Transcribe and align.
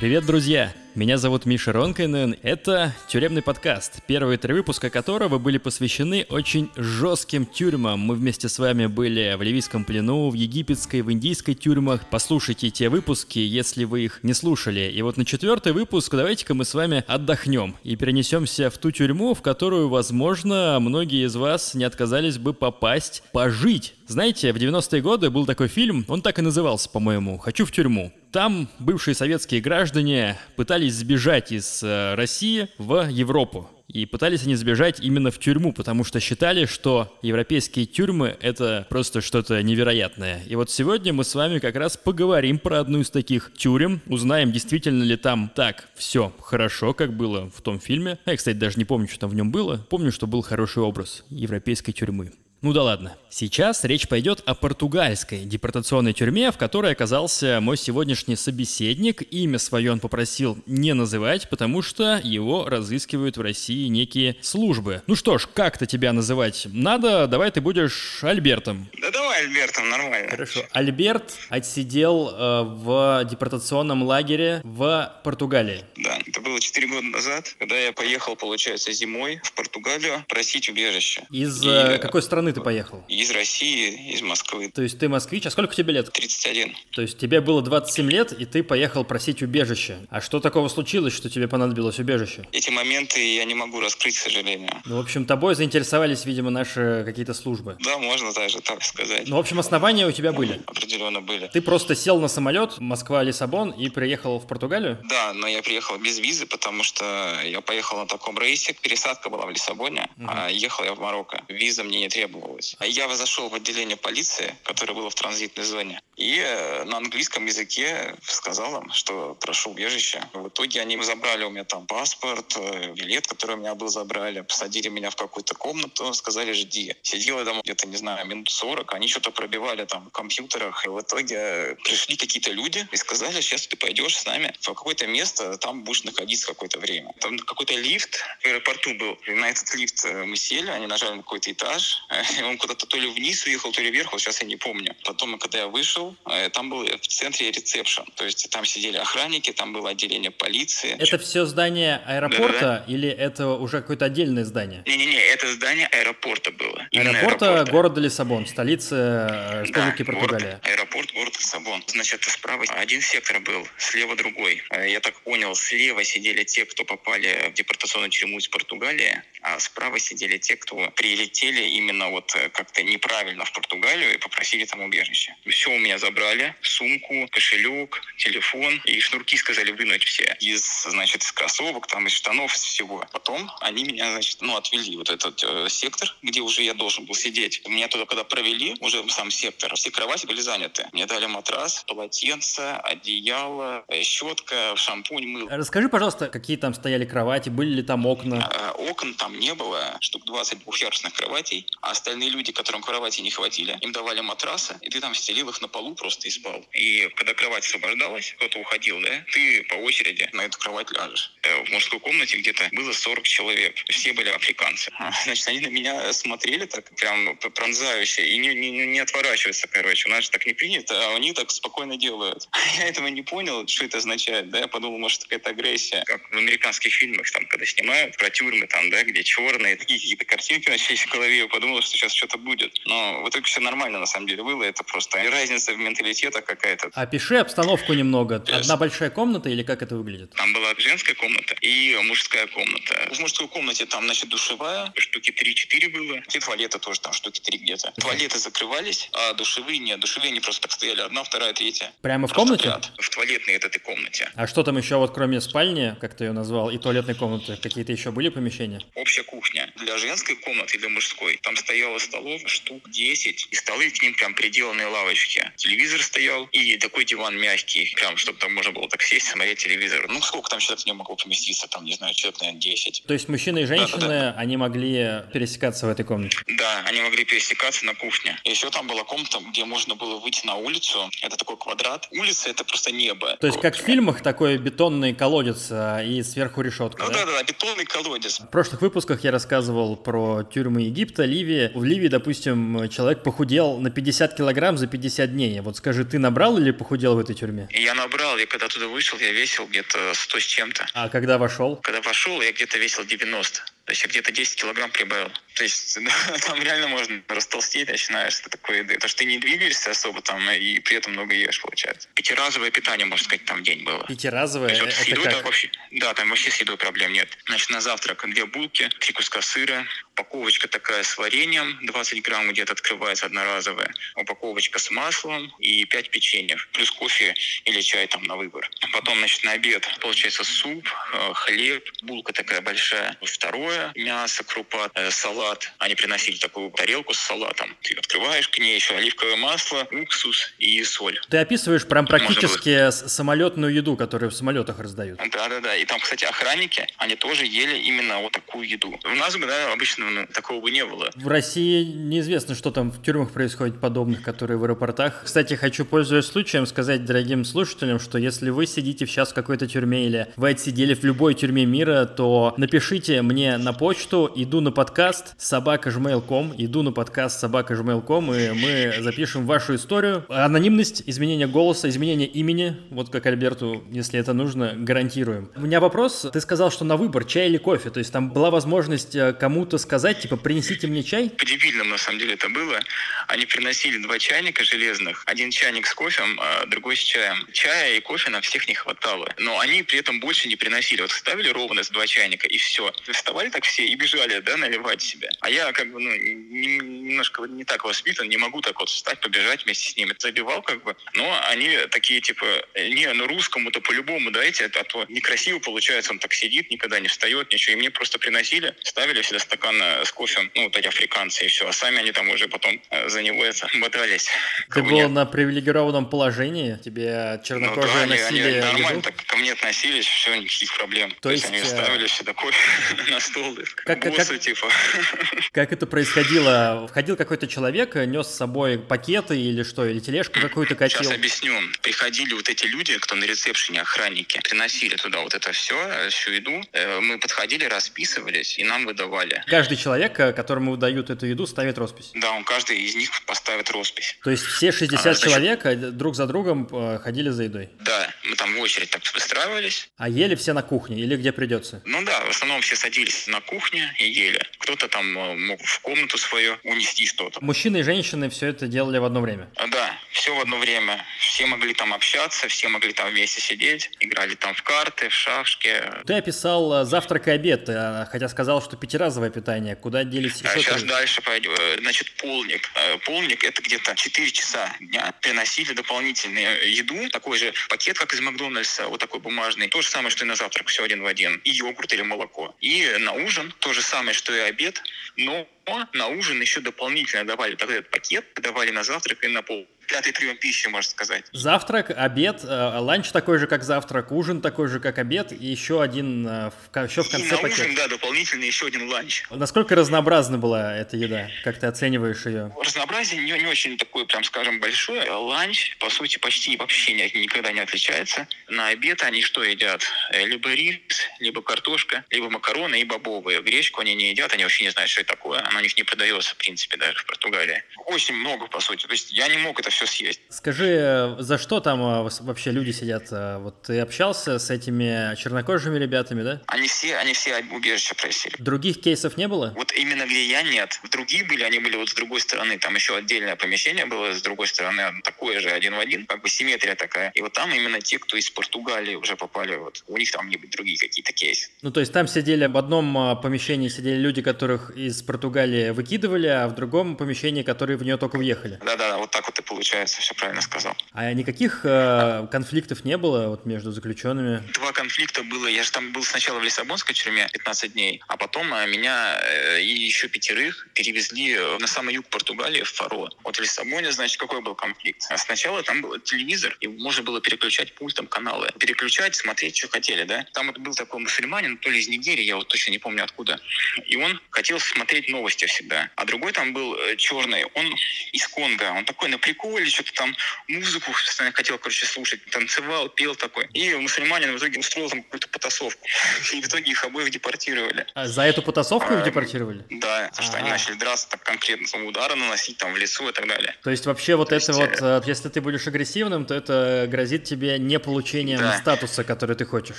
Привет, 0.00 0.24
друзья! 0.24 0.72
Меня 0.94 1.18
зовут 1.18 1.44
Миша 1.44 1.72
Ронкайнен. 1.72 2.34
Это 2.40 2.94
тюремный 3.06 3.42
подкаст, 3.42 4.02
первые 4.06 4.38
три 4.38 4.54
выпуска 4.54 4.88
которого 4.88 5.36
были 5.36 5.58
посвящены 5.58 6.24
очень 6.30 6.70
жестким 6.74 7.44
тюрьмам. 7.44 8.00
Мы 8.00 8.14
вместе 8.14 8.48
с 8.48 8.58
вами 8.58 8.86
были 8.86 9.36
в 9.36 9.42
ливийском 9.42 9.84
плену, 9.84 10.30
в 10.30 10.32
египетской, 10.32 11.02
в 11.02 11.12
индийской 11.12 11.54
тюрьмах. 11.54 12.08
Послушайте 12.08 12.70
те 12.70 12.88
выпуски, 12.88 13.40
если 13.40 13.84
вы 13.84 14.06
их 14.06 14.20
не 14.22 14.32
слушали. 14.32 14.90
И 14.90 15.02
вот 15.02 15.18
на 15.18 15.26
четвертый 15.26 15.74
выпуск 15.74 16.12
давайте-ка 16.12 16.54
мы 16.54 16.64
с 16.64 16.72
вами 16.72 17.04
отдохнем 17.06 17.76
и 17.84 17.94
перенесемся 17.94 18.70
в 18.70 18.78
ту 18.78 18.92
тюрьму, 18.92 19.34
в 19.34 19.42
которую, 19.42 19.90
возможно, 19.90 20.78
многие 20.80 21.26
из 21.26 21.36
вас 21.36 21.74
не 21.74 21.84
отказались 21.84 22.38
бы 22.38 22.54
попасть, 22.54 23.22
пожить. 23.34 23.92
Знаете, 24.06 24.50
в 24.54 24.56
90-е 24.56 25.02
годы 25.02 25.28
был 25.28 25.44
такой 25.44 25.68
фильм, 25.68 26.06
он 26.08 26.22
так 26.22 26.38
и 26.38 26.42
назывался, 26.42 26.88
по-моему, 26.88 27.36
«Хочу 27.36 27.66
в 27.66 27.70
тюрьму». 27.70 28.14
Там 28.32 28.68
бывшие 28.78 29.16
советские 29.16 29.60
граждане 29.60 30.38
пытались 30.54 30.94
сбежать 30.94 31.50
из 31.50 31.82
э, 31.82 32.14
России 32.14 32.68
в 32.78 33.08
Европу. 33.10 33.68
И 33.88 34.06
пытались 34.06 34.44
они 34.44 34.54
сбежать 34.54 35.00
именно 35.00 35.32
в 35.32 35.40
тюрьму, 35.40 35.72
потому 35.72 36.04
что 36.04 36.20
считали, 36.20 36.66
что 36.66 37.18
европейские 37.22 37.86
тюрьмы— 37.86 38.36
это 38.40 38.86
просто 38.88 39.20
что-то 39.20 39.60
невероятное. 39.64 40.44
И 40.46 40.54
вот 40.54 40.70
сегодня 40.70 41.12
мы 41.12 41.24
с 41.24 41.34
вами 41.34 41.58
как 41.58 41.74
раз 41.74 41.96
поговорим 41.96 42.60
про 42.60 42.78
одну 42.78 43.00
из 43.00 43.10
таких 43.10 43.52
тюрем, 43.56 44.00
узнаем, 44.06 44.52
действительно 44.52 45.02
ли 45.02 45.16
там 45.16 45.50
так 45.52 45.88
все 45.96 46.32
хорошо, 46.40 46.94
как 46.94 47.16
было 47.16 47.50
в 47.50 47.60
том 47.62 47.80
фильме. 47.80 48.20
Я, 48.26 48.36
кстати, 48.36 48.56
даже 48.56 48.78
не 48.78 48.84
помню, 48.84 49.08
что 49.08 49.18
там 49.18 49.30
в 49.30 49.34
нем 49.34 49.50
было. 49.50 49.84
Помню, 49.90 50.12
что 50.12 50.28
был 50.28 50.42
хороший 50.42 50.84
образ 50.84 51.24
европейской 51.28 51.90
тюрьмы. 51.90 52.30
Ну 52.62 52.74
да 52.74 52.82
ладно. 52.82 53.16
Сейчас 53.30 53.84
речь 53.84 54.06
пойдет 54.06 54.42
о 54.44 54.54
португальской 54.54 55.44
депортационной 55.44 56.12
тюрьме, 56.12 56.50
в 56.50 56.58
которой 56.58 56.92
оказался 56.92 57.58
мой 57.62 57.78
сегодняшний 57.78 58.36
собеседник. 58.36 59.22
Имя 59.32 59.58
свое 59.58 59.92
он 59.92 60.00
попросил 60.00 60.58
не 60.66 60.92
называть, 60.92 61.48
потому 61.48 61.80
что 61.80 62.20
его 62.22 62.68
разыскивают 62.68 63.38
в 63.38 63.40
России 63.40 63.86
некие 63.86 64.36
службы. 64.42 65.02
Ну 65.06 65.16
что 65.16 65.38
ж, 65.38 65.46
как-то 65.46 65.86
тебя 65.86 66.12
называть 66.12 66.66
надо, 66.70 67.28
давай 67.28 67.50
ты 67.50 67.62
будешь 67.62 68.22
Альбертом. 68.22 68.90
Да 69.00 69.10
давай 69.10 69.44
Альбертом, 69.44 69.88
нормально. 69.88 70.28
Хорошо. 70.28 70.60
Альберт 70.72 71.32
отсидел 71.48 72.28
э, 72.28 72.62
в 72.64 73.24
депортационном 73.30 74.02
лагере 74.02 74.60
в 74.64 75.12
Португалии. 75.24 75.84
Да, 75.96 76.18
это 76.26 76.40
было 76.40 76.60
4 76.60 76.86
года 76.88 77.06
назад, 77.06 77.54
когда 77.58 77.76
я 77.78 77.92
поехал, 77.92 78.36
получается, 78.36 78.92
зимой 78.92 79.40
в 79.44 79.52
Португалию 79.54 80.24
просить 80.28 80.68
убежище. 80.68 81.22
Из 81.30 81.64
э, 81.64 81.98
какой 81.98 82.22
страны 82.22 82.49
ты 82.52 82.60
поехал? 82.60 83.04
Из 83.08 83.30
России, 83.30 84.12
из 84.12 84.22
Москвы. 84.22 84.70
То 84.74 84.82
есть 84.82 84.98
ты 84.98 85.08
москвич, 85.08 85.46
а 85.46 85.50
сколько 85.50 85.74
тебе 85.74 85.94
лет? 85.94 86.12
31. 86.12 86.76
То 86.92 87.02
есть 87.02 87.18
тебе 87.18 87.40
было 87.40 87.62
27 87.62 88.10
лет, 88.10 88.32
и 88.32 88.44
ты 88.44 88.62
поехал 88.62 89.04
просить 89.04 89.42
убежище. 89.42 89.98
А 90.10 90.20
что 90.20 90.40
такого 90.40 90.68
случилось, 90.68 91.14
что 91.14 91.30
тебе 91.30 91.48
понадобилось 91.48 91.98
убежище? 91.98 92.46
Эти 92.52 92.70
моменты 92.70 93.34
я 93.34 93.44
не 93.44 93.54
могу 93.54 93.80
раскрыть, 93.80 94.16
к 94.16 94.20
сожалению. 94.20 94.70
Ну, 94.84 94.96
в 94.96 95.00
общем, 95.00 95.24
тобой 95.24 95.54
заинтересовались, 95.54 96.24
видимо, 96.24 96.50
наши 96.50 97.02
какие-то 97.04 97.34
службы. 97.34 97.76
Да, 97.80 97.98
можно 97.98 98.32
даже 98.32 98.60
так 98.60 98.82
сказать. 98.82 99.28
Ну, 99.28 99.36
в 99.36 99.38
общем, 99.38 99.58
основания 99.58 100.06
у 100.06 100.12
тебя 100.12 100.32
были? 100.32 100.60
Определенно 100.66 101.20
были. 101.20 101.48
Ты 101.52 101.60
просто 101.60 101.94
сел 101.94 102.20
на 102.20 102.28
самолет 102.28 102.78
Москва-Лиссабон 102.78 103.70
и 103.70 103.88
приехал 103.88 104.38
в 104.38 104.46
Португалию? 104.46 104.98
Да, 105.08 105.32
но 105.34 105.46
я 105.46 105.62
приехал 105.62 105.98
без 105.98 106.18
визы, 106.18 106.46
потому 106.46 106.82
что 106.82 107.04
я 107.44 107.60
поехал 107.60 107.98
на 107.98 108.06
таком 108.06 108.38
рейсе, 108.38 108.72
пересадка 108.72 109.30
была 109.30 109.46
в 109.46 109.50
Лиссабоне, 109.50 110.08
угу. 110.16 110.26
а 110.28 110.48
ехал 110.48 110.84
я 110.84 110.94
в 110.94 111.00
Марокко. 111.00 111.42
Виза 111.48 111.84
мне 111.84 112.00
не 112.00 112.08
требовалась. 112.08 112.39
А 112.78 112.86
я 112.86 113.08
зашел 113.16 113.48
в 113.48 113.54
отделение 113.54 113.96
полиции, 113.96 114.56
которое 114.64 114.94
было 114.94 115.10
в 115.10 115.14
транзитной 115.14 115.64
зоне, 115.64 116.00
и 116.16 116.38
э, 116.38 116.84
на 116.84 116.98
английском 116.98 117.46
языке 117.46 118.14
сказал 118.22 118.82
им, 118.82 118.92
что 118.92 119.36
прошу 119.40 119.70
убежище. 119.70 120.22
В 120.34 120.48
итоге 120.48 120.82
они 120.82 121.02
забрали 121.02 121.44
у 121.44 121.50
меня 121.50 121.64
там 121.64 121.86
паспорт, 121.86 122.56
э, 122.56 122.92
билет, 122.92 123.26
который 123.26 123.56
у 123.56 123.58
меня 123.58 123.74
был, 123.74 123.88
забрали, 123.88 124.42
посадили 124.42 124.88
меня 124.88 125.08
в 125.08 125.16
какую-то 125.16 125.54
комнату, 125.54 126.12
сказали, 126.12 126.52
жди. 126.52 126.94
Сидела 127.02 127.44
там 127.44 127.62
где-то, 127.62 127.86
не 127.86 127.96
знаю, 127.96 128.26
минут 128.26 128.50
40, 128.50 128.92
они 128.92 129.08
что-то 129.08 129.30
пробивали 129.30 129.86
там 129.86 130.08
в 130.08 130.10
компьютерах, 130.10 130.84
и 130.84 130.88
в 130.88 131.00
итоге 131.00 131.76
пришли 131.84 132.16
какие-то 132.16 132.52
люди 132.52 132.86
и 132.92 132.96
сказали, 132.96 133.40
сейчас 133.40 133.66
ты 133.66 133.76
пойдешь 133.76 134.18
с 134.18 134.26
нами 134.26 134.54
в 134.60 134.66
какое-то 134.66 135.06
место, 135.06 135.56
там 135.56 135.84
будешь 135.84 136.04
находиться 136.04 136.46
какое-то 136.46 136.78
время. 136.78 137.14
Там 137.20 137.38
какой-то 137.38 137.74
лифт 137.74 138.18
в 138.42 138.46
аэропорту 138.46 138.94
был. 138.94 139.14
И 139.26 139.30
на 139.30 139.48
этот 139.48 139.74
лифт 139.74 140.04
э, 140.04 140.24
мы 140.24 140.36
сели, 140.36 140.70
они 140.70 140.86
нажали 140.86 141.16
на 141.16 141.22
какой-то 141.22 141.50
этаж, 141.50 142.02
он 142.44 142.58
куда-то 142.58 142.86
то 142.86 142.96
ли 142.96 143.08
вниз 143.08 143.46
уехал, 143.46 143.72
то 143.72 143.82
ли 143.82 143.90
вверх, 143.90 144.12
вот 144.12 144.20
сейчас 144.20 144.40
я 144.40 144.46
не 144.46 144.56
помню. 144.56 144.94
Потом, 145.04 145.38
когда 145.38 145.58
я 145.58 145.66
вышел, 145.68 146.16
э, 146.30 146.50
там 146.50 146.70
был 146.70 146.84
в 146.84 147.06
центре 147.06 147.50
ресепшн. 147.50 148.04
То 148.16 148.24
есть 148.24 148.50
там 148.50 148.64
сидели 148.64 148.96
охранники, 148.96 149.52
там 149.52 149.72
было 149.72 149.90
отделение 149.90 150.30
полиции. 150.30 150.96
Это 150.98 151.18
все 151.18 151.44
здание 151.44 152.02
аэропорта 152.06 152.60
Да-да-да. 152.60 152.84
или 152.88 153.08
это 153.08 153.48
уже 153.48 153.80
какое-то 153.80 154.06
отдельное 154.06 154.44
здание? 154.44 154.82
Не-не-не, 154.86 155.20
это 155.32 155.52
здание 155.52 155.86
аэропорта 155.86 156.50
было. 156.50 156.88
аэропорта, 156.92 157.50
аэропорта 157.50 157.72
города 157.72 158.00
Лиссабон, 158.00 158.46
столицы 158.46 158.94
э, 158.94 159.62
Республики 159.62 160.02
да, 160.02 160.04
Португалия. 160.04 160.46
Город, 160.48 160.66
аэропорт 160.66 161.12
город 161.12 161.36
Лиссабон. 161.38 161.84
Значит, 161.86 162.22
справа 162.24 162.64
один 162.70 163.00
сектор 163.00 163.40
был, 163.40 163.66
слева 163.78 164.16
другой. 164.16 164.62
Э, 164.70 164.90
я 164.90 165.00
так 165.00 165.18
понял, 165.20 165.54
слева 165.54 166.04
сидели 166.04 166.44
те, 166.44 166.64
кто 166.64 166.84
попали 166.84 167.50
в 167.50 167.54
депортационную 167.54 168.10
тюрьму 168.10 168.38
из 168.38 168.48
Португалии, 168.48 169.22
а 169.42 169.58
справа 169.58 169.98
сидели 169.98 170.38
те, 170.38 170.56
кто 170.56 170.90
прилетели 170.96 171.62
именно 171.62 172.10
вот 172.10 172.19
как-то 172.52 172.82
неправильно 172.82 173.44
в 173.44 173.52
Португалию 173.52 174.14
и 174.14 174.18
попросили 174.18 174.64
там 174.64 174.80
убежище. 174.80 175.34
Все 175.46 175.70
у 175.70 175.78
меня 175.78 175.98
забрали, 175.98 176.54
сумку, 176.62 177.28
кошелек, 177.30 178.02
телефон, 178.18 178.80
и 178.84 179.00
шнурки 179.00 179.36
сказали 179.36 179.72
вынуть 179.72 180.04
все 180.04 180.36
из, 180.40 180.82
значит, 180.84 181.22
из 181.22 181.32
кроссовок, 181.32 181.86
там, 181.86 182.06
из 182.06 182.12
штанов, 182.12 182.54
из 182.54 182.62
всего. 182.62 183.04
Потом 183.12 183.50
они 183.60 183.84
меня, 183.84 184.10
значит, 184.12 184.38
ну, 184.40 184.56
отвели 184.56 184.96
вот 184.96 185.10
этот 185.10 185.42
э, 185.42 185.68
сектор, 185.68 186.14
где 186.22 186.40
уже 186.40 186.62
я 186.62 186.74
должен 186.74 187.04
был 187.04 187.14
сидеть. 187.14 187.62
Меня 187.66 187.88
туда, 187.88 188.06
когда 188.06 188.24
провели, 188.24 188.76
уже 188.80 189.02
сам 189.08 189.30
сектор, 189.30 189.74
все 189.74 189.90
кровати 189.90 190.26
были 190.26 190.40
заняты. 190.40 190.88
Мне 190.92 191.06
дали 191.06 191.26
матрас, 191.26 191.84
полотенце, 191.86 192.80
одеяло, 192.82 193.84
э, 193.88 194.02
щетка, 194.02 194.74
шампунь, 194.76 195.26
мыл. 195.26 195.48
Расскажи, 195.50 195.88
пожалуйста, 195.88 196.28
какие 196.28 196.56
там 196.56 196.74
стояли 196.74 197.04
кровати, 197.04 197.48
были 197.48 197.76
ли 197.76 197.82
там 197.82 198.06
окна? 198.06 198.50
А, 198.52 198.72
окон 198.72 199.14
там 199.14 199.38
не 199.38 199.54
было, 199.54 199.96
штук 200.00 200.24
20 200.24 200.64
двухъярусных 200.64 201.14
кроватей, 201.14 201.66
а 201.80 201.94
остальные 202.10 202.30
люди, 202.30 202.52
которым 202.52 202.82
кровати 202.82 203.20
не 203.20 203.30
хватили, 203.30 203.78
им 203.82 203.92
давали 203.92 204.20
матрасы, 204.20 204.76
и 204.82 204.90
ты 204.90 205.00
там 205.00 205.14
стелил 205.14 205.48
их 205.48 205.60
на 205.60 205.68
полу 205.68 205.94
просто 205.94 206.26
и 206.26 206.30
спал. 206.30 206.66
И 206.72 207.08
когда 207.14 207.34
кровать 207.34 207.64
освобождалась, 207.64 208.34
кто-то 208.36 208.58
уходил, 208.58 209.00
да, 209.00 209.24
ты 209.32 209.62
по 209.64 209.74
очереди 209.74 210.28
на 210.32 210.42
эту 210.42 210.58
кровать 210.58 210.90
ляжешь. 210.90 211.32
Э, 211.42 211.64
в 211.64 211.70
мужской 211.70 212.00
комнате 212.00 212.38
где-то 212.38 212.68
было 212.72 212.92
40 212.92 213.22
человек. 213.22 213.76
Все 213.88 214.12
были 214.12 214.28
африканцы. 214.30 214.90
Значит, 215.24 215.46
они 215.48 215.60
на 215.60 215.68
меня 215.68 216.12
смотрели 216.12 216.66
так 216.66 216.90
прям 216.96 217.36
пронзающе 217.36 218.26
и 218.26 218.38
не, 218.38 218.54
не, 218.54 218.70
не 218.86 218.98
отворачиваются, 218.98 219.68
короче. 219.68 220.08
У 220.08 220.10
нас 220.10 220.24
же 220.24 220.30
так 220.30 220.46
не 220.46 220.54
принято, 220.54 220.94
а 220.94 221.14
они 221.14 221.32
так 221.32 221.50
спокойно 221.52 221.96
делают. 221.96 222.48
Я 222.78 222.88
этого 222.88 223.06
не 223.06 223.22
понял, 223.22 223.68
что 223.68 223.84
это 223.84 223.98
означает, 223.98 224.50
да. 224.50 224.58
Я 224.58 224.68
подумал, 224.68 224.98
может, 224.98 225.22
какая-то 225.22 225.50
агрессия, 225.50 226.02
как 226.06 226.28
в 226.28 226.36
американских 226.36 226.92
фильмах, 226.92 227.30
там, 227.30 227.46
когда 227.46 227.64
снимают 227.66 228.16
про 228.16 228.30
тюрьмы, 228.30 228.66
там, 228.66 228.90
да, 228.90 229.04
где 229.04 229.22
черные, 229.22 229.76
такие 229.76 230.00
какие-то 230.00 230.24
картинки 230.24 230.68
начались 230.68 231.06
в 231.06 231.10
голове. 231.12 231.38
Я 231.38 231.46
подумал, 231.46 231.82
что 231.82 231.99
сейчас 232.00 232.14
что-то 232.14 232.38
будет. 232.38 232.80
Но 232.86 233.22
в 233.22 233.28
итоге 233.28 233.44
все 233.44 233.60
нормально, 233.60 233.98
на 233.98 234.06
самом 234.06 234.26
деле, 234.26 234.42
было. 234.42 234.64
Это 234.64 234.82
просто 234.84 235.22
разница 235.30 235.72
в 235.72 235.78
менталитетах 235.78 236.44
какая-то. 236.44 236.90
Опиши 236.94 237.36
обстановку 237.36 237.92
немного. 237.92 238.36
Одна 238.36 238.76
большая 238.76 239.10
комната 239.10 239.48
или 239.48 239.62
как 239.62 239.82
это 239.82 239.96
выглядит? 239.96 240.32
Там 240.34 240.52
была 240.52 240.74
женская 240.78 241.14
комната 241.14 241.54
и 241.60 241.96
мужская 242.04 242.46
комната. 242.46 243.10
В 243.12 243.18
мужской 243.20 243.48
комнате 243.48 243.86
там, 243.86 244.04
значит, 244.04 244.28
душевая, 244.28 244.92
штуки 244.96 245.30
3-4 245.30 245.88
было. 245.90 246.22
И 246.34 246.38
туалеты 246.38 246.78
тоже 246.78 247.00
там 247.00 247.12
штуки 247.12 247.40
3 247.40 247.58
где-то. 247.58 247.92
Туалеты 248.00 248.38
закрывались, 248.38 249.08
а 249.12 249.34
душевые 249.34 249.78
нет. 249.78 250.00
Душевые 250.00 250.30
они 250.30 250.40
просто 250.40 250.62
так 250.62 250.72
стояли. 250.72 251.00
Одна, 251.02 251.24
вторая, 251.24 251.52
третья. 251.52 251.92
Прямо 252.00 252.26
в 252.28 252.32
комнате? 252.32 252.64
Ряд, 252.64 252.90
в 252.98 253.10
туалетной 253.10 253.54
этой 253.54 253.78
комнате. 253.78 254.30
А 254.34 254.46
что 254.46 254.62
там 254.62 254.78
еще, 254.78 254.96
вот 254.96 255.12
кроме 255.14 255.40
спальни, 255.40 255.96
как 256.00 256.16
ты 256.16 256.24
ее 256.24 256.32
назвал, 256.32 256.70
и 256.70 256.78
туалетной 256.78 257.14
комнаты, 257.14 257.56
какие-то 257.56 257.92
еще 257.92 258.10
были 258.10 258.28
помещения? 258.28 258.80
Общая 258.94 259.22
кухня. 259.22 259.72
Для 259.76 259.98
женской 259.98 260.36
комнаты 260.36 260.76
и 260.76 260.78
для 260.80 260.88
мужской. 260.88 261.38
Там 261.42 261.56
стояло 261.80 261.98
столов 261.98 262.42
штук 262.44 262.90
10, 262.90 263.48
и 263.50 263.54
столы 263.54 263.90
к 263.90 264.02
ним 264.02 264.14
прям 264.14 264.34
приделанные 264.34 264.86
лавочки. 264.86 265.50
Телевизор 265.56 266.02
стоял, 266.02 266.44
и 266.52 266.76
такой 266.76 267.06
диван 267.06 267.38
мягкий, 267.38 267.94
прям, 267.96 268.18
чтобы 268.18 268.38
там 268.38 268.52
можно 268.52 268.72
было 268.72 268.86
так 268.86 269.00
сесть, 269.00 269.28
смотреть 269.28 269.60
телевизор. 269.60 270.06
Ну, 270.08 270.20
сколько 270.20 270.50
там 270.50 270.60
человек 270.60 270.82
в 270.82 270.86
нем 270.86 270.96
могло 270.96 271.16
поместиться? 271.16 271.68
Там, 271.68 271.86
не 271.86 271.94
знаю, 271.94 272.12
человек, 272.12 272.40
наверное, 272.40 272.60
10. 272.60 273.04
То 273.06 273.14
есть 273.14 273.28
мужчины 273.30 273.62
и 273.62 273.64
женщины, 273.64 274.00
да, 274.00 274.08
да, 274.08 274.32
да. 274.32 274.34
они 274.36 274.58
могли 274.58 275.22
пересекаться 275.32 275.86
в 275.86 275.88
этой 275.88 276.04
комнате? 276.04 276.36
Да, 276.58 276.82
они 276.86 277.00
могли 277.00 277.24
пересекаться 277.24 277.86
на 277.86 277.94
кухне. 277.94 278.38
И 278.44 278.50
еще 278.50 278.68
там 278.68 278.86
была 278.86 279.04
комната, 279.04 279.38
где 279.48 279.64
можно 279.64 279.94
было 279.94 280.20
выйти 280.20 280.44
на 280.44 280.56
улицу. 280.56 281.10
Это 281.22 281.38
такой 281.38 281.56
квадрат. 281.56 282.08
Улица— 282.10 282.50
это 282.50 282.62
просто 282.64 282.92
небо. 282.92 283.38
То 283.40 283.46
есть 283.46 283.58
как 283.58 283.74
в 283.74 283.80
фильмах 283.80 284.22
такой 284.22 284.58
бетонный 284.58 285.14
колодец 285.14 285.68
а, 285.70 286.02
и 286.02 286.22
сверху 286.22 286.60
решетка, 286.60 287.04
ну, 287.04 287.10
да? 287.10 287.20
Да-да-да, 287.20 287.42
бетонный 287.42 287.86
колодец. 287.86 288.38
В 288.40 288.50
прошлых 288.50 288.82
выпусках 288.82 289.24
я 289.24 289.30
рассказывал 289.30 289.96
про 289.96 290.42
тюрьмы 290.42 290.82
Египта, 290.82 291.24
Ливии. 291.24 291.69
В 291.74 291.84
Ливии, 291.84 292.08
допустим, 292.08 292.88
человек 292.88 293.22
похудел 293.22 293.78
на 293.78 293.90
50 293.90 294.36
килограмм 294.36 294.78
за 294.78 294.86
50 294.86 295.32
дней. 295.32 295.60
Вот 295.60 295.76
скажи, 295.76 296.04
ты 296.04 296.18
набрал 296.18 296.58
или 296.58 296.70
похудел 296.70 297.16
в 297.16 297.18
этой 297.18 297.34
тюрьме? 297.34 297.68
Я 297.70 297.94
набрал, 297.94 298.36
я 298.38 298.46
когда 298.46 298.68
туда 298.68 298.88
вышел, 298.88 299.18
я 299.18 299.32
весил 299.32 299.66
где-то 299.66 300.12
100 300.14 300.38
с 300.38 300.42
чем-то. 300.42 300.86
А 300.94 301.08
когда 301.08 301.38
вошел? 301.38 301.76
Когда 301.76 302.00
вошел, 302.02 302.40
я 302.40 302.52
где-то 302.52 302.78
весил 302.78 303.04
90. 303.04 303.62
То 303.90 303.92
есть 303.92 304.02
я 304.02 304.08
где-то 304.08 304.30
10 304.30 304.54
килограмм 304.54 304.90
прибавил. 304.92 305.30
То 305.54 305.64
есть 305.64 305.98
там 306.46 306.62
реально 306.62 306.88
можно 306.88 307.20
растолстеть 307.28 307.88
начинаешь 307.88 308.34
с 308.34 308.40
такой 308.42 308.78
еды. 308.78 308.94
Потому 308.94 309.08
что 309.08 309.18
ты 309.18 309.24
не 309.24 309.38
двигаешься 309.38 309.90
особо 309.90 310.22
там 310.22 310.48
и 310.50 310.78
при 310.78 310.96
этом 310.96 311.12
много 311.12 311.34
ешь, 311.34 311.60
получается. 311.60 312.08
Пятиразовое 312.14 312.70
питание, 312.70 313.06
можно 313.06 313.24
сказать, 313.24 313.44
там 313.46 313.62
день 313.62 313.84
было. 313.84 314.06
Пятиразовое? 314.06 314.68
То 314.68 314.84
есть, 314.84 314.98
вот, 314.98 315.08
это 315.08 315.10
едой, 315.10 315.24
как? 315.24 315.34
Да, 315.34 315.42
вообще, 315.42 315.70
да, 315.90 316.14
там 316.14 316.30
вообще 316.30 316.50
с 316.50 316.56
едой 316.60 316.76
проблем 316.76 317.12
нет. 317.12 317.28
Значит, 317.46 317.70
на 317.70 317.80
завтрак 317.80 318.24
две 318.30 318.46
булки, 318.46 318.88
три 319.00 319.12
куска 319.12 319.42
сыра, 319.42 319.84
упаковочка 320.20 320.68
такая 320.68 321.02
с 321.02 321.16
вареньем, 321.16 321.78
20 321.82 322.22
грамм 322.22 322.50
где-то 322.50 322.72
открывается 322.72 323.26
одноразовая, 323.26 323.92
упаковочка 324.16 324.78
с 324.78 324.90
маслом 324.90 325.52
и 325.58 325.84
5 325.84 326.10
печеньев, 326.10 326.68
плюс 326.72 326.90
кофе 326.90 327.34
или 327.64 327.80
чай 327.80 328.06
там 328.06 328.22
на 328.24 328.36
выбор. 328.36 328.68
Потом, 328.92 329.18
значит, 329.18 329.44
на 329.44 329.52
обед 329.52 329.86
получается 330.00 330.44
суп, 330.44 330.88
э, 331.12 331.32
хлеб, 331.34 331.88
булка 332.02 332.32
такая 332.32 332.60
большая. 332.60 333.16
Второе, 333.22 333.92
мясо, 333.94 334.44
крупа, 334.44 334.90
э, 334.94 335.10
салат. 335.10 335.72
Они 335.78 335.94
приносили 335.94 336.36
такую 336.36 336.70
тарелку 336.70 337.14
с 337.14 337.18
салатом. 337.18 337.76
Ты 337.82 337.94
открываешь 337.94 338.48
к 338.48 338.58
ней 338.58 338.74
еще 338.74 338.94
оливковое 338.94 339.36
масло, 339.36 339.86
уксус 339.90 340.52
и 340.58 340.82
соль. 340.84 341.18
Ты 341.30 341.38
описываешь 341.38 341.86
прям 341.86 342.06
практически 342.06 342.90
самолетную 342.90 343.72
еду, 343.72 343.96
которую 343.96 344.30
в 344.30 344.34
самолетах 344.34 344.78
раздают. 344.78 345.18
Да-да-да. 345.30 345.76
И 345.76 345.84
там, 345.84 346.00
кстати, 346.00 346.24
охранники, 346.24 346.86
они 346.98 347.16
тоже 347.16 347.46
ели 347.46 347.78
именно 347.78 348.20
вот 348.20 348.32
такую 348.32 348.68
еду. 348.68 348.98
У 349.04 349.14
нас 349.14 349.34
да, 349.34 349.72
обычно 349.72 350.09
ну, 350.14 350.26
такого 350.32 350.60
бы 350.60 350.70
не 350.70 350.84
было. 350.84 351.10
В 351.14 351.28
России 351.28 351.84
неизвестно, 351.84 352.54
что 352.54 352.70
там 352.70 352.90
в 352.90 353.02
тюрьмах 353.02 353.30
происходит 353.30 353.80
подобных, 353.80 354.22
которые 354.22 354.58
в 354.58 354.64
аэропортах. 354.64 355.22
Кстати, 355.24 355.54
хочу, 355.54 355.84
пользуясь 355.84 356.26
случаем, 356.26 356.66
сказать 356.66 357.04
дорогим 357.04 357.44
слушателям, 357.44 357.98
что 357.98 358.18
если 358.18 358.50
вы 358.50 358.66
сидите 358.66 359.06
сейчас 359.06 359.30
в 359.30 359.34
какой-то 359.34 359.66
тюрьме 359.66 360.06
или 360.06 360.26
вы 360.36 360.50
отсидели 360.50 360.94
в 360.94 361.04
любой 361.04 361.34
тюрьме 361.34 361.64
мира, 361.64 362.04
то 362.04 362.54
напишите 362.56 363.22
мне 363.22 363.56
на 363.58 363.72
почту, 363.72 364.30
иду 364.34 364.60
на 364.60 364.72
подкаст 364.72 365.34
собака.gmail.com, 365.38 366.54
иду 366.58 366.82
на 366.82 366.92
подкаст 366.92 367.40
собака.gmail.com, 367.40 368.34
и 368.34 368.50
мы 368.50 368.94
запишем 369.00 369.46
вашу 369.46 369.74
историю. 369.74 370.24
Анонимность, 370.28 371.02
изменение 371.06 371.46
голоса, 371.46 371.88
изменение 371.88 372.26
имени, 372.26 372.76
вот 372.90 373.10
как 373.10 373.26
Альберту, 373.26 373.84
если 373.90 374.18
это 374.18 374.32
нужно, 374.32 374.74
гарантируем. 374.76 375.50
У 375.56 375.60
меня 375.60 375.80
вопрос, 375.80 376.26
ты 376.32 376.40
сказал, 376.40 376.70
что 376.70 376.84
на 376.84 376.96
выбор 376.96 377.24
чай 377.24 377.48
или 377.48 377.58
кофе, 377.58 377.90
то 377.90 377.98
есть 377.98 378.12
там 378.12 378.30
была 378.30 378.50
возможность 378.50 379.14
э, 379.14 379.32
кому-то 379.32 379.78
сказать, 379.78 379.99
типа, 380.22 380.36
принесите 380.36 380.86
мне 380.86 381.02
чай? 381.02 381.30
По-дебильному, 381.30 381.90
на 381.90 381.98
самом 381.98 382.18
деле, 382.18 382.34
это 382.34 382.48
было. 382.48 382.80
Они 383.28 383.46
приносили 383.46 383.98
два 383.98 384.18
чайника 384.18 384.64
железных. 384.64 385.22
Один 385.26 385.50
чайник 385.50 385.86
с 385.86 385.94
кофем, 385.94 386.38
а 386.40 386.66
другой 386.66 386.96
с 386.96 387.00
чаем. 387.00 387.46
Чая 387.52 387.96
и 387.96 388.00
кофе 388.00 388.30
на 388.30 388.40
всех 388.40 388.68
не 388.68 388.74
хватало. 388.74 389.28
Но 389.38 389.58
они 389.60 389.82
при 389.82 389.98
этом 389.98 390.20
больше 390.20 390.48
не 390.48 390.56
приносили. 390.56 391.02
Вот 391.02 391.10
ставили 391.10 391.48
ровно 391.50 391.82
с 391.82 391.90
два 391.90 392.06
чайника, 392.06 392.46
и 392.48 392.58
все. 392.58 392.92
Вставали 393.12 393.50
так 393.50 393.64
все 393.64 393.84
и 393.84 393.94
бежали, 393.94 394.40
да, 394.40 394.56
наливать 394.56 395.02
себе. 395.02 395.28
А 395.40 395.50
я 395.50 395.72
как 395.72 395.92
бы, 395.92 396.00
ну, 396.00 396.10
не- 396.16 396.78
немножко 396.78 397.42
не 397.44 397.64
так 397.64 397.84
воспитан, 397.84 398.28
не 398.28 398.36
могу 398.36 398.60
так 398.60 398.78
вот 398.80 398.88
встать, 398.88 399.20
побежать 399.20 399.64
вместе 399.64 399.90
с 399.90 399.96
ними. 399.96 400.14
Забивал 400.18 400.62
как 400.62 400.82
бы. 400.82 400.96
Но 401.14 401.40
они 401.48 401.76
такие, 401.90 402.20
типа, 402.20 402.46
не, 402.76 403.12
ну 403.12 403.26
русскому-то 403.26 403.80
по-любому 403.80 404.30
дайте, 404.30 404.64
а 404.66 404.84
то 404.84 405.04
некрасиво 405.08 405.58
получается, 405.58 406.12
он 406.12 406.18
так 406.18 406.32
сидит, 406.32 406.70
никогда 406.70 407.00
не 407.00 407.08
встает, 407.08 407.52
ничего. 407.52 407.74
И 407.74 407.76
мне 407.76 407.90
просто 407.90 408.18
приносили, 408.18 408.74
ставили 408.82 409.22
всегда 409.22 409.40
стакан 409.40 409.79
э, 409.82 410.04
с 410.04 410.12
кофе, 410.12 410.50
ну, 410.54 410.64
вот 410.64 410.76
эти 410.76 410.86
африканцы, 410.86 411.44
и 411.44 411.48
все. 411.48 411.68
А 411.68 411.72
сами 411.72 411.98
они 411.98 412.12
там 412.12 412.28
уже 412.30 412.48
потом 412.48 412.80
э, 412.90 413.08
за 413.08 413.22
него 413.22 413.44
это 413.44 413.68
бодрались. 413.80 414.28
Ты 414.72 414.82
был 414.82 415.08
на 415.08 415.26
привилегированном 415.26 416.08
положении, 416.08 416.78
тебе 416.84 417.36
Ну 417.36 417.42
чернокожие 417.44 417.92
да, 417.94 418.02
они, 418.02 418.12
они 418.14 418.22
носили 418.40 418.60
нормально 418.60 419.02
так 419.02 419.14
ко 419.26 419.36
мне 419.36 419.52
относились, 419.52 420.06
все, 420.06 420.34
никаких 420.36 420.76
проблем. 420.76 421.10
То 421.10 421.20
То, 421.20 421.30
есть, 421.30 421.44
есть, 421.50 421.54
они 421.54 421.62
э, 421.62 421.82
ставили 421.82 422.06
все 422.06 422.24
такое 422.24 422.52
на 423.10 423.20
стол, 423.20 423.56
Как- 423.84 424.00
как- 424.02 424.12
боссы, 424.16 424.38
типа. 424.38 424.68
Как 425.52 425.72
это 425.72 425.86
происходило? 425.86 426.86
Входил 426.88 427.16
какой-то 427.16 427.46
человек, 427.46 427.94
нес 427.96 428.26
с 428.28 428.36
собой 428.36 428.78
пакеты 428.78 429.38
или 429.40 429.62
что, 429.62 429.84
или 429.86 429.98
тележку 430.00 430.40
какую-то 430.40 430.74
катил? 430.74 430.98
Сейчас 431.02 431.12
объясню. 431.12 431.52
Приходили 431.82 432.34
вот 432.34 432.48
эти 432.48 432.66
люди, 432.66 432.96
кто 432.98 433.14
на 433.16 433.24
ресепшене, 433.24 433.80
охранники, 433.80 434.40
приносили 434.42 434.96
туда 434.96 435.20
вот 435.20 435.34
это 435.34 435.52
все, 435.52 436.08
всю 436.10 436.32
еду. 436.32 436.62
Э, 436.72 437.00
Мы 437.00 437.18
подходили, 437.18 437.64
расписывались, 437.64 438.58
и 438.58 438.64
нам 438.64 438.86
выдавали. 438.86 439.42
Каждый 439.46 439.69
человек, 439.76 440.18
э, 440.20 440.32
которому 440.32 440.72
выдают 440.72 441.10
эту 441.10 441.26
еду, 441.26 441.46
ставит 441.46 441.78
роспись. 441.78 442.10
Да, 442.14 442.32
он 442.32 442.44
каждый 442.44 442.78
из 442.78 442.94
них 442.94 443.10
поставит 443.26 443.70
роспись. 443.70 444.16
То 444.22 444.30
есть 444.30 444.44
все 444.44 444.72
60 444.72 444.98
А, 445.06 445.14
значит- 445.14 445.22
человек 445.24 445.66
э, 445.66 445.74
друг 445.76 446.14
за 446.16 446.26
другом 446.26 446.68
э, 446.70 446.98
ходили 446.98 447.30
за 447.30 447.44
едой. 447.44 447.70
Да, 447.80 448.10
мы 448.24 448.36
там 448.36 448.54
в 448.54 448.60
очередь 448.60 448.90
так 448.90 449.02
выстраивались. 449.14 449.90
А 449.96 450.08
ели 450.08 450.34
все 450.34 450.52
на 450.52 450.62
кухне 450.62 451.00
или 451.00 451.16
где 451.16 451.32
придется? 451.32 451.82
Ну 451.84 452.02
да, 452.04 452.20
в 452.24 452.30
основном 452.30 452.60
все 452.62 452.76
садились 452.76 453.26
на 453.26 453.40
кухне 453.40 453.92
и 453.98 454.08
ели. 454.08 454.40
Кто-то 454.58 454.88
там 454.88 455.12
мог 455.46 455.60
в 455.62 455.80
комнату 455.80 456.18
свою 456.18 456.56
унести 456.64 457.06
что-то. 457.06 457.42
Мужчины 457.44 457.78
и 457.78 457.82
женщины 457.82 458.28
все 458.30 458.48
это 458.48 458.66
делали 458.66 458.98
в 458.98 459.04
одно 459.04 459.20
время. 459.20 459.48
А, 459.56 459.66
Да, 459.68 459.92
все 460.12 460.34
в 460.34 460.40
одно 460.40 460.58
время. 460.58 461.04
Все 461.18 461.46
могли 461.46 461.74
там 461.74 461.92
общаться, 461.94 462.48
все 462.48 462.68
могли 462.68 462.92
там 462.92 463.10
вместе 463.10 463.40
сидеть, 463.40 463.90
играли 464.00 464.34
там 464.34 464.54
в 464.54 464.62
карты, 464.62 465.08
в 465.08 465.14
шашки. 465.14 465.82
Ты 466.06 466.14
описал 466.14 466.84
завтрак 466.84 467.28
и 467.28 467.30
обед, 467.30 467.68
хотя 468.10 468.28
сказал, 468.28 468.62
что 468.62 468.76
пятиразовое 468.76 469.30
питание. 469.30 469.59
Куда 469.76 470.04
делись 470.04 470.40
А 470.42 470.48
еще 470.52 470.62
сейчас 470.62 470.80
три? 470.80 470.88
дальше 470.88 471.22
пойдем. 471.22 471.52
Э, 471.52 471.78
Значит, 471.80 472.10
полник. 472.16 472.70
Э, 472.74 472.98
Полник 472.98 473.44
это 473.44 473.62
где-то 473.62 473.94
4 473.94 474.30
часа 474.30 474.74
дня. 474.80 475.12
Приносили 475.20 475.72
дополнительную 475.72 476.72
еду, 476.72 477.08
такой 477.10 477.38
же 477.38 477.52
пакет, 477.68 477.98
как 477.98 478.12
из 478.14 478.20
Макдональдса, 478.20 478.88
вот 478.88 479.00
такой 479.00 479.20
бумажный. 479.20 479.68
То 479.68 479.82
же 479.82 479.88
самое, 479.88 480.10
что 480.10 480.24
и 480.24 480.28
на 480.28 480.34
завтрак, 480.34 480.68
все 480.68 480.84
один 480.84 481.02
в 481.02 481.06
один. 481.06 481.36
И 481.44 481.50
йогурт 481.50 481.92
или 481.92 482.02
молоко. 482.02 482.54
И 482.60 482.86
на 483.00 483.12
ужин 483.12 483.52
то 483.58 483.72
же 483.72 483.82
самое, 483.82 484.14
что 484.14 484.34
и 484.34 484.38
обед, 484.40 484.82
но 485.16 485.46
на 485.92 486.08
ужин 486.08 486.40
еще 486.40 486.60
дополнительно 486.60 487.24
давали 487.24 487.52
вот 487.52 487.62
этот 487.62 487.90
пакет, 487.90 488.24
давали 488.40 488.70
на 488.70 488.82
завтрак 488.84 489.22
и 489.24 489.28
на 489.28 489.42
пол. 489.42 489.66
Пятый 489.90 490.12
прием 490.12 490.36
пищи, 490.36 490.68
можно 490.68 490.88
сказать. 490.90 491.24
Завтрак, 491.32 491.90
обед, 491.90 492.44
э, 492.44 492.46
ланч 492.78 493.10
такой 493.10 493.38
же, 493.38 493.46
как 493.46 493.64
завтрак, 493.64 494.12
ужин 494.12 494.40
такой 494.40 494.68
же, 494.68 494.78
как 494.78 494.98
обед, 494.98 495.32
и 495.32 495.46
еще 495.46 495.82
один 495.82 496.26
э, 496.26 496.50
в, 496.50 496.76
еще 496.84 497.02
в 497.02 497.08
И 497.08 497.10
конце 497.10 497.34
на 497.34 497.42
пакет. 497.42 497.58
ужин, 497.58 497.74
да, 497.74 497.88
дополнительно 497.88 498.44
еще 498.44 498.66
один 498.66 498.88
ланч. 498.88 499.24
Насколько 499.30 499.74
разнообразна 499.74 500.38
была 500.38 500.76
эта 500.76 500.96
еда? 500.96 501.28
Как 501.42 501.58
ты 501.58 501.66
оцениваешь 501.66 502.24
ее? 502.26 502.54
Разнообразие 502.64 503.20
не, 503.20 503.32
не 503.32 503.46
очень 503.46 503.76
такое, 503.78 504.04
прям 504.04 504.22
скажем, 504.24 504.60
большое. 504.60 505.10
Ланч, 505.10 505.76
по 505.78 505.90
сути, 505.90 506.18
почти 506.18 506.56
вообще 506.56 506.92
ни- 506.92 507.18
никогда 507.18 507.50
не 507.52 507.60
отличается. 507.60 508.28
На 508.48 508.68
обед 508.68 509.02
они 509.02 509.22
что 509.22 509.42
едят? 509.42 509.82
Э, 510.12 510.24
Либо 510.24 510.52
рис, 510.52 510.78
либо 511.18 511.42
картошка, 511.42 512.04
либо 512.10 512.30
макароны 512.30 512.80
и 512.80 512.84
бобовые. 512.84 513.42
Гречку 513.42 513.80
они 513.80 513.94
не 513.94 514.10
едят, 514.10 514.32
они 514.32 514.44
вообще 514.44 514.64
не 514.64 514.70
знают, 514.70 514.90
что 514.90 515.00
это 515.00 515.10
такое. 515.14 515.40
Она 515.48 515.58
у 515.58 515.62
них 515.62 515.76
не 515.76 515.82
продается, 515.82 516.30
в 516.34 516.36
принципе, 516.36 516.76
даже 516.76 516.98
в 516.98 517.06
Португалии. 517.06 517.62
Очень 517.86 518.14
много, 518.14 518.46
по 518.46 518.60
сути. 518.60 518.86
То 518.86 518.92
есть 518.92 519.10
я 519.12 519.26
не 519.26 519.36
мог 519.38 519.58
это 519.58 519.70
все 519.70 519.79
съесть. 519.86 520.20
Скажи, 520.28 520.66
э, 520.66 521.16
за 521.18 521.38
что 521.38 521.60
там 521.60 521.80
э, 521.82 522.10
вообще 522.20 522.50
люди 522.50 522.70
сидят? 522.70 523.08
Э, 523.10 523.38
Вот 523.38 523.62
ты 523.62 523.80
общался 523.80 524.38
с 524.38 524.50
этими 524.50 525.14
чернокожими 525.16 525.78
ребятами, 525.78 526.22
да? 526.22 526.42
Они 526.46 526.68
все, 526.68 526.96
они 526.96 527.12
все 527.12 527.44
убежище 527.52 527.94
просили. 527.94 528.34
Других 528.38 528.80
кейсов 528.80 529.16
не 529.16 529.28
было? 529.28 529.52
Вот 529.56 529.72
именно 529.72 530.04
где 530.06 530.26
я 530.26 530.42
нет. 530.42 530.80
Другие 530.90 531.24
были, 531.24 531.42
они 531.42 531.58
были 531.58 531.76
вот 531.76 531.88
с 531.88 531.94
другой 531.94 532.20
стороны. 532.20 532.58
Там 532.58 532.74
еще 532.74 532.96
отдельное 532.96 533.36
помещение 533.36 533.86
было 533.86 534.14
с 534.14 534.22
другой 534.22 534.46
стороны, 534.46 534.82
такое 535.04 535.40
же 535.40 535.50
один 535.50 535.74
в 535.74 535.78
один, 535.78 536.06
как 536.06 536.22
бы 536.22 536.28
симметрия 536.28 536.74
такая. 536.74 537.10
И 537.14 537.22
вот 537.22 537.32
там 537.32 537.52
именно 537.52 537.80
те, 537.80 537.98
кто 537.98 538.16
из 538.16 538.30
Португалии 538.30 538.94
уже 538.94 539.16
попали, 539.16 539.56
вот 539.56 539.82
у 539.86 539.96
них 539.96 540.10
там 540.10 540.28
не 540.28 540.36
быть 540.36 540.50
другие 540.50 540.78
какие-то 540.78 541.12
кейсы. 541.12 541.48
Ну, 541.62 541.70
то 541.70 541.80
есть 541.80 541.92
там 541.92 542.06
сидели 542.08 542.46
в 542.46 542.56
одном 542.56 543.20
помещении 543.20 543.68
сидели 543.68 543.96
люди, 543.96 544.22
которых 544.22 544.70
из 544.76 545.02
Португалии 545.02 545.70
выкидывали, 545.70 546.26
а 546.26 546.48
в 546.48 546.54
другом 546.54 546.96
помещении, 546.96 547.42
которые 547.42 547.76
в 547.76 547.82
нее 547.82 547.96
только 547.96 548.16
въехали. 548.16 548.58
Да-да, 548.64 548.98
вот 548.98 549.10
так 549.10 549.26
вот 549.26 549.38
и 549.38 549.42
получается, 549.70 550.00
все 550.00 550.14
правильно 550.14 550.42
сказал. 550.42 550.76
А 550.92 551.12
никаких 551.12 551.60
э, 551.64 552.26
конфликтов 552.30 552.84
не 552.84 552.96
было 552.96 553.28
вот 553.28 553.46
между 553.46 553.70
заключенными? 553.70 554.42
Два 554.54 554.72
конфликта 554.72 555.22
было. 555.22 555.46
Я 555.46 555.62
же 555.62 555.70
там 555.70 555.92
был 555.92 556.02
сначала 556.02 556.40
в 556.40 556.42
Лиссабонской 556.42 556.94
тюрьме 556.94 557.28
15 557.32 557.72
дней, 557.72 558.02
а 558.08 558.16
потом 558.16 558.52
а, 558.52 558.66
меня 558.66 559.20
э, 559.22 559.60
и 559.62 559.86
еще 559.86 560.08
пятерых 560.08 560.68
перевезли 560.74 561.34
э, 561.34 561.58
на 561.58 561.66
самый 561.68 561.94
юг 561.94 562.06
Португалии, 562.08 562.62
в 562.62 562.72
Фаро. 562.72 563.08
Вот 563.22 563.36
в 563.36 563.40
Лиссабоне, 563.40 563.92
значит, 563.92 564.18
какой 564.18 564.40
был 564.40 564.54
конфликт? 564.54 565.06
А 565.08 565.16
Сначала 565.16 565.62
там 565.62 565.82
был 565.82 565.98
телевизор, 566.00 566.56
и 566.60 566.66
можно 566.66 567.04
было 567.04 567.20
переключать 567.20 567.72
пультом 567.74 568.06
каналы. 568.06 568.50
Переключать, 568.58 569.14
смотреть, 569.14 569.56
что 569.56 569.68
хотели, 569.68 570.02
да? 570.02 570.26
Там 570.32 570.48
вот 570.48 570.58
был 570.58 570.74
такой 570.74 571.00
мусульманин, 571.00 571.58
то 571.58 571.70
ли 571.70 571.78
из 571.78 571.88
Нигерии, 571.88 572.24
я 572.24 572.36
вот 572.36 572.48
точно 572.48 572.72
не 572.72 572.78
помню 572.78 573.04
откуда. 573.04 573.40
И 573.86 573.96
он 573.96 574.20
хотел 574.30 574.58
смотреть 574.58 575.08
новости 575.08 575.44
всегда. 575.46 575.90
А 575.94 576.04
другой 576.04 576.32
там 576.32 576.52
был 576.52 576.74
э, 576.74 576.96
черный, 576.96 577.44
он 577.54 577.60
он 577.60 577.76
из 578.12 578.26
Конго. 578.28 578.72
Он 578.72 578.84
такой 578.84 579.08
на 579.08 579.18
приколе, 579.50 579.70
что-то 579.70 579.92
там 579.94 580.16
музыку 580.48 580.92
постоянно 580.92 581.34
хотел, 581.34 581.58
короче, 581.58 581.86
слушать, 581.86 582.20
танцевал, 582.30 582.88
пел 582.88 583.14
такой. 583.14 583.46
И 583.52 583.74
мусульманин 583.74 584.32
в 584.32 584.38
итоге 584.38 584.60
устроил 584.60 584.88
там 584.88 585.02
какую-то 585.02 585.28
потасовку. 585.28 585.86
И 586.32 586.40
в 586.40 586.46
итоге 586.46 586.70
их 586.70 586.84
обоих 586.84 587.10
депортировали. 587.10 587.86
А 587.94 588.06
за 588.06 588.22
эту 588.22 588.42
потасовку 588.42 588.92
их 588.94 589.00
а, 589.00 589.02
депортировали? 589.02 589.64
Да, 589.70 590.08
потому 590.10 590.28
что 590.28 590.36
они 590.38 590.50
начали 590.50 590.74
драться 590.74 591.08
так 591.08 591.22
конкретно, 591.22 591.84
удары 591.84 592.14
наносить 592.14 592.58
там 592.58 592.72
в 592.72 592.76
лицо 592.76 593.08
и 593.08 593.12
так 593.12 593.26
далее. 593.26 593.56
То 593.62 593.70
есть 593.70 593.86
вообще 593.86 594.16
вот 594.16 594.32
это 594.32 594.52
вот, 594.52 594.78
э, 594.80 595.02
если 595.06 595.28
ты 595.28 595.40
будешь 595.40 595.66
агрессивным, 595.66 596.26
то 596.26 596.34
это 596.34 596.86
грозит 596.88 597.24
тебе 597.24 597.58
не 597.58 597.78
получением 597.78 598.40
статуса, 598.58 599.04
который 599.04 599.36
ты 599.36 599.44
хочешь. 599.44 599.76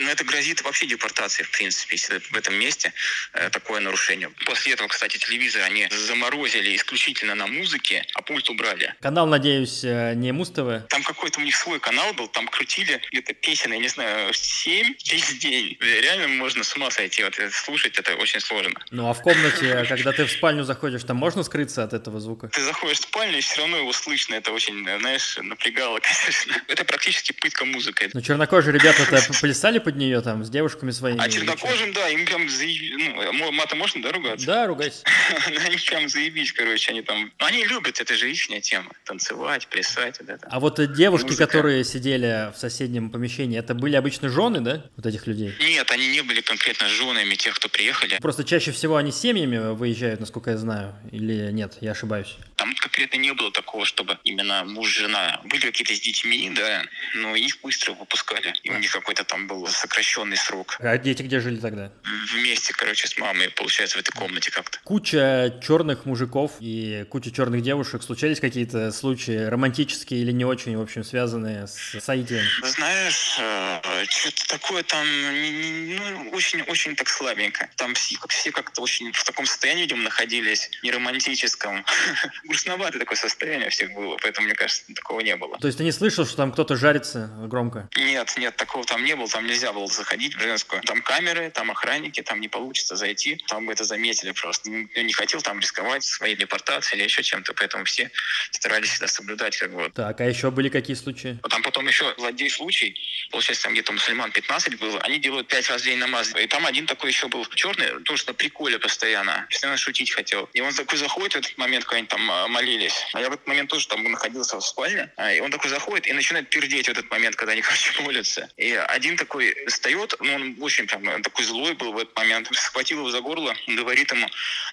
Ну 0.00 0.08
это 0.08 0.24
грозит 0.24 0.62
вообще 0.62 0.86
депортацией, 0.86 1.46
в 1.46 1.50
принципе, 1.50 1.96
если 1.96 2.18
в 2.18 2.36
этом 2.36 2.54
месте 2.54 2.92
э, 3.34 3.50
такое 3.50 3.80
нарушение. 3.80 4.30
После 4.46 4.72
этого, 4.72 4.88
кстати, 4.88 5.18
телевизор 5.18 5.62
они 5.62 5.88
заморозили 5.90 6.74
исключительно 6.74 7.34
на 7.34 7.46
музыке, 7.46 8.04
а 8.14 8.22
пульт 8.22 8.48
убрали. 8.50 8.94
Канал, 9.00 9.26
надеюсь, 9.28 9.84
э, 9.84 10.14
не 10.14 10.32
Муз-ТВ? 10.32 10.88
Там 10.88 11.02
какой-то 11.02 11.40
у 11.40 11.42
них 11.42 11.56
свой 11.56 11.80
канал 11.80 12.12
был, 12.14 12.28
там 12.28 12.48
крутили 12.48 13.00
где-то 13.12 13.34
песен, 13.34 13.72
я 13.72 13.78
не 13.78 13.88
знаю, 13.88 14.32
7 14.32 14.94
весь 15.04 15.38
день. 15.38 15.76
Реально 15.80 16.28
можно 16.28 16.64
с 16.64 16.74
ума 16.74 16.90
сойти, 16.90 17.22
вот 17.24 17.34
слушать 17.52 17.98
это 17.98 18.14
очень 18.16 18.40
сложно. 18.40 18.80
Ну 18.90 19.08
а 19.08 19.14
в 19.14 19.22
комнате, 19.22 19.84
когда 19.88 20.12
ты 20.12 20.24
в 20.24 20.30
спальню 20.30 20.64
заходишь, 20.64 21.04
там 21.04 21.16
можно 21.16 21.42
скрыться 21.42 21.84
от 21.84 21.92
этого 21.92 22.20
звука? 22.20 22.48
Ты 22.48 22.62
заходишь 22.62 22.98
в 22.98 23.02
спальню, 23.02 23.38
и 23.38 23.40
все 23.40 23.60
равно 23.60 23.78
его 23.78 23.92
слышно, 23.92 24.34
это 24.34 24.52
очень, 24.52 24.84
знаешь, 25.00 25.38
напрягало, 25.40 26.00
конечно. 26.02 26.54
Это 26.68 26.84
практически 26.84 27.32
пытка 27.32 27.64
музыкой. 27.64 28.10
Ну 28.12 28.20
чернокожие 28.20 28.72
ребята-то 28.72 29.22
плясали 29.40 29.78
под 29.78 29.96
нее 29.96 30.20
там 30.20 30.44
с 30.44 30.50
девушками 30.50 30.90
своими? 30.90 31.20
А 31.20 31.28
чернокожим, 31.28 31.92
да, 31.92 32.08
им 32.08 32.24
прям 32.24 32.48
заебись, 32.48 32.92
ну, 32.96 33.52
мата 33.52 33.76
можно, 33.76 34.02
да, 34.02 34.12
ругаться? 34.12 34.46
Да, 34.46 34.66
ругайся. 34.66 35.04
Они 35.46 35.76
прям 35.76 36.08
заебись, 36.08 36.52
короче, 36.52 36.90
они 36.90 37.02
там, 37.02 37.32
они 37.38 37.64
любят, 37.64 38.00
это 38.00 38.14
же 38.16 38.30
их 38.30 38.38
тема, 38.62 38.92
танцевать, 39.18 39.66
плясать, 39.66 40.20
вот 40.20 40.28
это. 40.28 40.46
А 40.48 40.60
вот 40.60 40.80
девушки, 40.94 41.26
Музыка. 41.26 41.46
которые 41.46 41.84
сидели 41.84 42.52
в 42.54 42.58
соседнем 42.58 43.10
помещении, 43.10 43.58
это 43.58 43.74
были 43.74 43.96
обычно 43.96 44.28
жены, 44.28 44.60
да, 44.60 44.84
вот 44.96 45.06
этих 45.06 45.26
людей? 45.26 45.54
Нет, 45.60 45.90
они 45.90 46.08
не 46.08 46.22
были 46.22 46.40
конкретно 46.40 46.88
женами 46.88 47.34
тех, 47.34 47.54
кто 47.56 47.68
приехали. 47.68 48.18
Просто 48.20 48.44
чаще 48.44 48.70
всего 48.70 48.96
они 48.96 49.10
семьями 49.10 49.74
выезжают, 49.74 50.20
насколько 50.20 50.50
я 50.50 50.56
знаю, 50.56 50.94
или 51.10 51.50
нет, 51.50 51.74
я 51.80 51.92
ошибаюсь? 51.92 52.36
Там 52.56 52.74
конкретно 52.76 53.16
не 53.18 53.32
было 53.32 53.50
такого, 53.50 53.84
чтобы 53.84 54.18
именно 54.24 54.64
муж-жена. 54.64 55.40
Были 55.44 55.62
какие-то 55.62 55.94
с 55.94 56.00
детьми, 56.00 56.50
да, 56.54 56.82
но 57.16 57.34
их 57.34 57.60
быстро 57.62 57.92
выпускали. 57.94 58.52
И 58.62 58.70
у 58.70 58.78
них 58.78 58.92
какой-то 58.92 59.24
там 59.24 59.46
был 59.48 59.66
сокращенный 59.66 60.36
срок. 60.36 60.76
А 60.78 60.96
дети 60.98 61.22
где 61.22 61.40
жили 61.40 61.56
тогда? 61.56 61.90
Вместе, 62.32 62.72
короче, 62.72 63.08
с 63.08 63.18
мамой, 63.18 63.50
получается, 63.50 63.96
в 63.96 64.00
этой 64.00 64.12
комнате 64.12 64.50
как-то. 64.50 64.78
Куча 64.84 65.58
черных 65.66 66.04
мужиков 66.04 66.52
и 66.60 67.04
куча 67.10 67.32
черных 67.32 67.62
девушек. 67.62 68.02
Случались 68.02 68.40
какие-то 68.40 68.92
случаи 68.92 69.07
романтические 69.16 70.20
или 70.20 70.32
не 70.32 70.44
очень, 70.44 70.76
в 70.76 70.80
общем, 70.80 71.04
связанные 71.04 71.66
с 71.66 71.98
Саидием? 72.00 72.44
Знаешь, 72.62 73.36
э, 73.38 74.04
что-то 74.08 74.48
такое 74.48 74.82
там, 74.82 75.06
ну, 75.06 76.30
очень-очень 76.30 76.96
так 76.96 77.08
слабенько. 77.08 77.68
Там 77.76 77.94
все, 77.94 78.16
все 78.28 78.50
как-то 78.50 78.82
очень 78.82 79.12
в 79.12 79.24
таком 79.24 79.46
состоянии, 79.46 79.82
видимо, 79.82 80.02
находились, 80.02 80.70
не 80.82 80.90
романтическом. 80.90 81.84
Грустноватое 82.44 83.00
такое 83.00 83.16
состояние 83.16 83.68
у 83.68 83.70
всех 83.70 83.92
было, 83.92 84.16
поэтому, 84.20 84.46
мне 84.46 84.54
кажется, 84.54 84.82
такого 84.94 85.20
не 85.20 85.36
было. 85.36 85.58
То 85.58 85.66
есть 85.66 85.78
ты 85.78 85.84
не 85.84 85.92
слышал, 85.92 86.26
что 86.26 86.36
там 86.36 86.52
кто-то 86.52 86.76
жарится 86.76 87.30
громко? 87.46 87.88
Нет, 87.96 88.34
нет, 88.36 88.56
такого 88.56 88.84
там 88.84 89.04
не 89.04 89.14
было, 89.16 89.28
там 89.28 89.46
нельзя 89.46 89.72
было 89.72 89.86
заходить 89.86 90.34
в 90.34 90.40
женскую. 90.40 90.82
Там 90.82 91.02
камеры, 91.02 91.50
там 91.50 91.70
охранники, 91.70 92.22
там 92.22 92.40
не 92.40 92.48
получится 92.48 92.96
зайти, 92.96 93.42
там 93.48 93.66
бы 93.66 93.72
это 93.72 93.84
заметили 93.84 94.32
просто. 94.32 94.70
Я 94.94 95.02
не 95.02 95.12
хотел 95.12 95.40
там 95.40 95.60
рисковать 95.60 96.04
своей 96.04 96.36
депортацией 96.36 96.98
или 96.98 97.04
еще 97.04 97.22
чем-то, 97.22 97.54
поэтому 97.54 97.84
все 97.84 98.10
старались 98.50 98.97
всегда 98.98 99.08
соблюдать 99.08 99.56
как 99.56 99.72
бы. 99.72 99.90
Так, 99.94 100.20
а 100.20 100.24
еще 100.24 100.50
были 100.50 100.68
какие 100.68 100.96
случаи? 100.96 101.38
Там 101.48 101.62
потом 101.62 101.86
еще 101.86 102.12
злодей 102.18 102.50
случай, 102.50 102.96
получается, 103.30 103.64
там 103.64 103.72
где-то 103.72 103.92
мусульман 103.92 104.32
15 104.32 104.78
было, 104.78 105.00
они 105.00 105.18
делают 105.18 105.48
5 105.48 105.70
раз 105.70 105.82
в 105.82 105.84
день 105.84 105.98
намаз. 105.98 106.34
И 106.34 106.46
там 106.46 106.66
один 106.66 106.86
такой 106.86 107.10
еще 107.10 107.28
был 107.28 107.46
черный, 107.46 108.02
тоже 108.04 108.24
на 108.26 108.34
приколе 108.34 108.78
постоянно, 108.78 109.46
постоянно 109.48 109.78
шутить 109.78 110.10
хотел. 110.10 110.48
И 110.52 110.60
он 110.60 110.74
такой 110.74 110.98
заходит 110.98 111.34
в 111.34 111.36
этот 111.36 111.58
момент, 111.58 111.84
когда 111.84 111.98
они 111.98 112.06
там 112.06 112.30
а, 112.30 112.48
молились, 112.48 112.94
а 113.12 113.20
я 113.20 113.30
в 113.30 113.32
этот 113.32 113.46
момент 113.46 113.70
тоже 113.70 113.86
там 113.88 114.02
находился 114.04 114.56
в 114.56 114.62
спальне, 114.62 115.10
а, 115.16 115.32
и 115.32 115.40
он 115.40 115.50
такой 115.50 115.70
заходит 115.70 116.06
и 116.06 116.12
начинает 116.12 116.50
пердеть 116.50 116.86
в 116.86 116.90
этот 116.90 117.10
момент, 117.10 117.36
когда 117.36 117.52
они, 117.52 117.62
короче, 117.62 117.92
молятся. 118.02 118.50
И 118.56 118.72
один 118.72 119.16
такой 119.16 119.54
встает, 119.66 120.14
ну, 120.20 120.34
он 120.34 120.56
очень 120.60 120.86
прям 120.86 121.22
такой 121.22 121.44
злой 121.44 121.74
был 121.74 121.92
в 121.92 121.98
этот 121.98 122.16
момент, 122.16 122.48
схватил 122.52 122.98
его 122.98 123.10
за 123.10 123.20
горло, 123.20 123.54
говорит 123.66 124.10
ему 124.10 124.26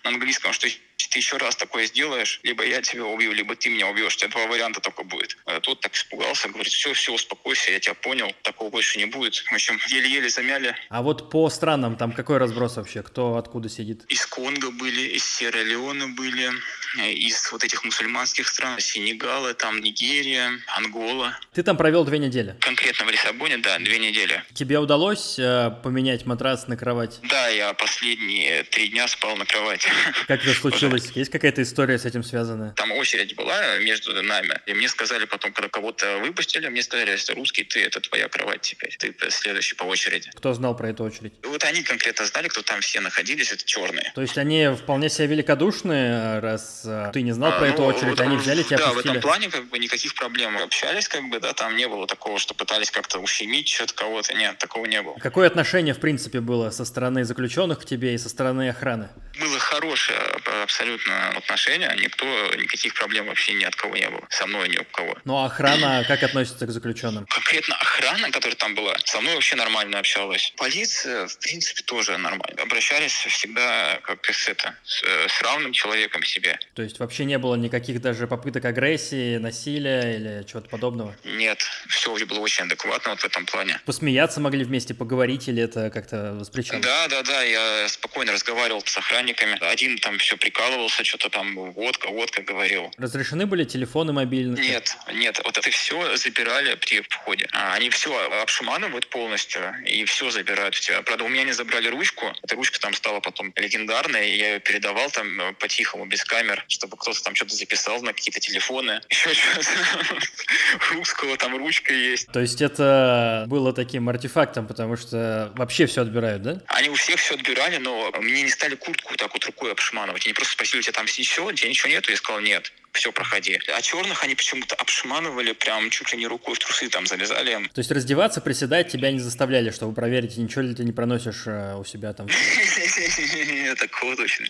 на 0.03 0.09
английском, 0.09 0.53
что 0.53 0.67
ты 0.97 1.19
еще 1.19 1.37
раз 1.37 1.55
такое 1.55 1.85
сделаешь, 1.85 2.39
либо 2.43 2.65
я 2.65 2.81
тебя 2.81 3.05
убью, 3.05 3.31
либо 3.31 3.55
ты 3.55 3.69
меня 3.69 3.87
убьешь. 3.87 4.15
У 4.15 4.17
тебя 4.17 4.29
два 4.29 4.47
варианта 4.47 4.81
только 4.81 5.03
будет. 5.03 5.37
А 5.45 5.59
тот 5.59 5.79
так 5.81 5.93
испугался, 5.93 6.49
говорит, 6.49 6.71
все, 6.71 6.93
все, 6.93 7.13
успокойся, 7.13 7.71
я 7.71 7.79
тебя 7.79 7.93
понял, 7.93 8.33
такого 8.43 8.69
больше 8.69 8.97
не 8.97 9.05
будет. 9.05 9.35
В 9.35 9.53
общем, 9.53 9.79
еле-еле 9.87 10.29
замяли. 10.29 10.75
А 10.89 11.01
вот 11.01 11.29
по 11.29 11.49
странам 11.49 11.95
там 11.95 12.11
какой 12.11 12.37
разброс 12.37 12.77
вообще? 12.77 13.03
Кто 13.03 13.37
откуда 13.37 13.69
сидит? 13.69 14.05
Из 14.09 14.25
Конго 14.25 14.71
были, 14.71 15.01
из 15.15 15.25
Сьерра-Леона 15.25 16.07
были, 16.15 16.51
из 16.97 17.51
вот 17.51 17.63
этих 17.63 17.83
мусульманских 17.83 18.47
стран, 18.47 18.79
Сенегала, 18.79 19.53
там 19.53 19.79
Нигерия, 19.81 20.59
Ангола. 20.75 21.37
Ты 21.53 21.63
там 21.63 21.77
провел 21.77 22.03
две 22.05 22.19
недели? 22.19 22.55
Конкретно 22.59 23.05
в 23.05 23.09
Лиссабоне, 23.09 23.57
да, 23.57 23.77
две 23.79 23.99
недели. 23.99 24.43
Тебе 24.53 24.79
удалось 24.79 25.37
э, 25.39 25.71
поменять 25.83 26.25
матрас 26.25 26.67
на 26.67 26.77
кровать? 26.77 27.19
Да, 27.23 27.47
я 27.49 27.73
последние 27.73 28.63
три 28.63 28.89
дня 28.89 29.07
спал 29.07 29.35
на 29.35 29.45
кровати. 29.45 29.89
Как 30.27 30.43
это 30.43 30.53
случилось? 30.53 31.11
Есть 31.11 31.31
какая-то 31.31 31.61
история 31.61 31.97
с 31.97 32.05
этим 32.05 32.23
связанная? 32.23 32.71
Там 32.73 32.91
очередь 32.91 33.35
была 33.35 33.77
между 33.79 34.21
нами, 34.23 34.59
и 34.65 34.73
мне 34.73 34.87
сказали 34.87 35.25
потом, 35.25 35.51
когда 35.51 35.69
кого-то 35.69 36.19
выпустили, 36.19 36.67
мне 36.67 36.81
сказали, 36.83 37.11
если 37.11 37.33
русский, 37.33 37.63
ты, 37.63 37.83
это 37.83 37.99
твоя 37.99 38.27
кровать 38.29 38.61
теперь, 38.61 38.95
ты 38.97 39.13
следующий 39.29 39.75
по 39.75 39.83
очереди. 39.83 40.29
Кто 40.35 40.53
знал 40.53 40.75
про 40.75 40.89
эту 40.89 41.03
очередь? 41.03 41.33
Вот 41.43 41.63
они 41.63 41.83
конкретно 41.83 42.25
знали, 42.25 42.47
кто 42.47 42.61
там 42.61 42.81
все 42.81 42.99
находились, 43.01 43.51
это 43.51 43.65
черные. 43.65 44.11
То 44.15 44.21
есть 44.21 44.37
они 44.37 44.69
вполне 44.75 45.09
себе 45.09 45.27
великодушные, 45.27 46.39
раз 46.39 46.83
э, 46.84 46.84
ты 47.13 47.21
не 47.21 47.31
знал 47.31 47.51
а, 47.51 47.57
про 47.59 47.67
ну, 47.67 47.73
эту 47.73 47.83
очередь, 47.83 48.19
они 48.19 48.37
взяли 48.37 48.63
тебя 48.63 48.77
Да, 48.77 48.87
пустили. 48.89 49.07
в 49.07 49.09
этом 49.11 49.21
плане 49.21 49.49
как 49.49 49.65
бы 49.69 49.79
никаких 49.79 50.13
проблем. 50.15 50.57
Общались 50.57 51.07
как 51.07 51.23
бы, 51.29 51.39
да, 51.39 51.53
там 51.53 51.75
не 51.75 51.87
было 51.87 52.07
такого, 52.07 52.39
что 52.39 52.53
пытались 52.53 52.91
как-то 52.91 53.19
ущемить 53.19 53.67
что-то 53.67 53.93
кого-то, 53.93 54.33
нет, 54.33 54.57
такого 54.57 54.85
не 54.85 55.01
было. 55.01 55.15
Какое 55.19 55.47
отношение, 55.47 55.93
в 55.93 55.99
принципе, 55.99 56.39
было 56.39 56.69
со 56.69 56.85
стороны 56.85 57.23
заключенных 57.25 57.81
к 57.81 57.85
тебе 57.85 58.13
и 58.13 58.17
со 58.17 58.29
стороны 58.29 58.69
охраны? 58.69 59.09
Было 59.39 59.59
хорошее 59.59 60.19
абсолютно 60.63 61.29
отношение, 61.29 61.93
никто, 61.99 62.25
никаких 62.55 62.93
проблем 62.93 63.27
вообще 63.27 63.53
ни 63.53 63.63
от 63.63 63.75
кого 63.75 63.95
не 63.95 64.09
было, 64.09 64.23
со 64.29 64.45
мной 64.47 64.69
ни 64.69 64.77
у 64.77 64.85
кого. 64.85 65.17
Ну 65.25 65.37
а 65.37 65.45
охрана 65.45 66.03
как 66.07 66.23
относится 66.23 66.65
к 66.65 66.71
заключенным? 66.71 67.25
Конкретно 67.27 67.75
охрана, 67.75 68.31
которая 68.31 68.55
там 68.55 68.75
была, 68.75 68.95
со 69.03 69.21
мной 69.21 69.35
вообще 69.35 69.55
нормально 69.55 69.99
общалась. 69.99 70.53
Полиция, 70.57 71.27
в 71.27 71.37
принципе, 71.39 71.81
тоже 71.83 72.17
нормально. 72.17 72.61
Обращались 72.61 73.13
всегда 73.13 73.99
как 74.03 74.25
с 74.25 74.47
это, 74.47 74.75
с, 74.83 75.03
с 75.03 75.41
равным 75.41 75.73
человеком 75.73 76.23
себе. 76.23 76.59
То 76.75 76.81
есть 76.81 76.99
вообще 76.99 77.23
не 77.23 77.37
было 77.37 77.55
никаких 77.55 78.01
даже 78.01 78.27
попыток 78.27 78.65
агрессии, 78.65 79.37
насилия 79.37 80.17
или 80.17 80.45
чего-то 80.45 80.67
подобного? 80.67 81.15
Нет, 81.23 81.63
все 81.87 82.13
было 82.25 82.39
очень 82.39 82.65
адекватно 82.65 83.11
вот 83.11 83.21
в 83.21 83.25
этом 83.25 83.45
плане. 83.45 83.79
Посмеяться 83.85 84.41
могли 84.41 84.65
вместе, 84.65 84.93
поговорить 84.93 85.47
или 85.47 85.63
это 85.63 85.89
как-то 85.89 86.33
воспрещалось? 86.33 86.83
Да, 86.83 87.07
да, 87.07 87.23
да, 87.23 87.43
я 87.43 87.87
спокойно 87.87 88.33
разговаривал 88.33 88.81
с 88.85 88.97
охранниками. 88.97 89.57
Один 89.61 89.97
там 89.99 90.17
все 90.17 90.35
прикалывался, 90.35 91.05
что-то 91.05 91.29
там 91.29 91.55
водка, 91.55 92.09
водка 92.09 92.41
говорил. 92.41 92.91
Разрешены 92.97 93.45
были 93.45 93.63
телефоны 93.63 94.11
мобильные? 94.11 94.61
Нет, 94.61 94.97
нет, 95.13 95.39
вот 95.45 95.57
это 95.57 95.69
все 95.69 96.17
забирали 96.17 96.75
при 96.75 96.99
входе. 97.01 97.47
А, 97.53 97.75
они 97.75 97.89
все 97.89 98.13
обшуманывают 98.41 99.07
полностью 99.07 99.61
и 99.85 100.03
все 100.03 100.29
забирают 100.29 100.75
у 100.75 100.79
тебя. 100.79 101.01
Правда, 101.03 101.23
у 101.23 101.29
меня 101.29 101.45
не 101.45 101.53
забрали 101.53 101.87
ручку. 101.87 102.33
Эта 102.43 102.55
ручка 102.55 102.81
там 102.81 102.93
стала 102.93 103.21
потом 103.21 103.53
легендарной, 103.55 104.35
я 104.35 104.55
ее 104.55 104.59
передавал 104.59 105.09
там 105.09 105.39
э, 105.39 105.53
по-тихому, 105.53 106.05
без 106.05 106.25
камер, 106.25 106.64
чтобы 106.67 106.97
кто-то 106.97 107.21
там 107.23 107.35
что-то 107.35 107.55
записал 107.55 108.01
на 108.01 108.13
какие-то 108.13 108.39
телефоны. 108.39 109.01
Еще 109.09 109.33
что-то. 109.33 110.93
Русского 110.93 111.37
там 111.37 111.57
ручка 111.57 111.93
есть. 111.93 112.31
То 112.31 112.39
есть 112.39 112.61
это 112.61 113.45
было 113.47 113.73
таким 113.73 114.09
артефактом, 114.09 114.67
потому 114.67 114.97
что 114.97 115.51
вообще 115.55 115.85
все 115.85 116.01
отбирают, 116.01 116.41
да? 116.41 116.61
Они 116.67 116.89
у 116.89 116.95
всех 116.95 117.19
все 117.19 117.35
отбирали, 117.35 117.77
но 117.77 118.11
мне 118.19 118.43
не 118.43 118.49
стали 118.49 118.75
куртку 118.75 119.15
так 119.15 119.33
вот 119.33 119.45
рукой 119.45 119.71
обшманывать. 119.71 120.25
Они 120.25 120.33
просто 120.33 120.53
спросили, 120.53 120.79
у 120.79 120.83
тебя 120.83 120.93
там 120.93 121.07
все, 121.07 121.45
у 121.45 121.51
тебя 121.51 121.69
ничего 121.69 121.89
нету? 121.89 122.11
Я 122.11 122.17
сказал, 122.17 122.41
нет 122.41 122.71
все, 122.95 123.11
проходи. 123.11 123.59
А 123.73 123.81
черных 123.81 124.23
они 124.23 124.35
почему-то 124.35 124.75
обшманывали, 124.75 125.51
прям 125.53 125.89
чуть 125.89 126.11
ли 126.11 126.17
не 126.17 126.27
рукой 126.27 126.55
в 126.55 126.59
трусы 126.59 126.89
там 126.89 127.05
залезали. 127.05 127.67
То 127.73 127.79
есть 127.79 127.91
раздеваться, 127.91 128.41
приседать 128.41 128.91
тебя 128.91 129.11
не 129.11 129.19
заставляли, 129.19 129.69
чтобы 129.69 129.93
проверить, 129.93 130.37
ничего 130.37 130.61
ли 130.61 130.73
ты 130.73 130.83
не 130.83 130.91
проносишь 130.91 131.43
э, 131.45 131.75
у 131.75 131.83
себя 131.83 132.13
там? 132.13 132.27
Такого 133.77 134.15
точно. 134.15 134.47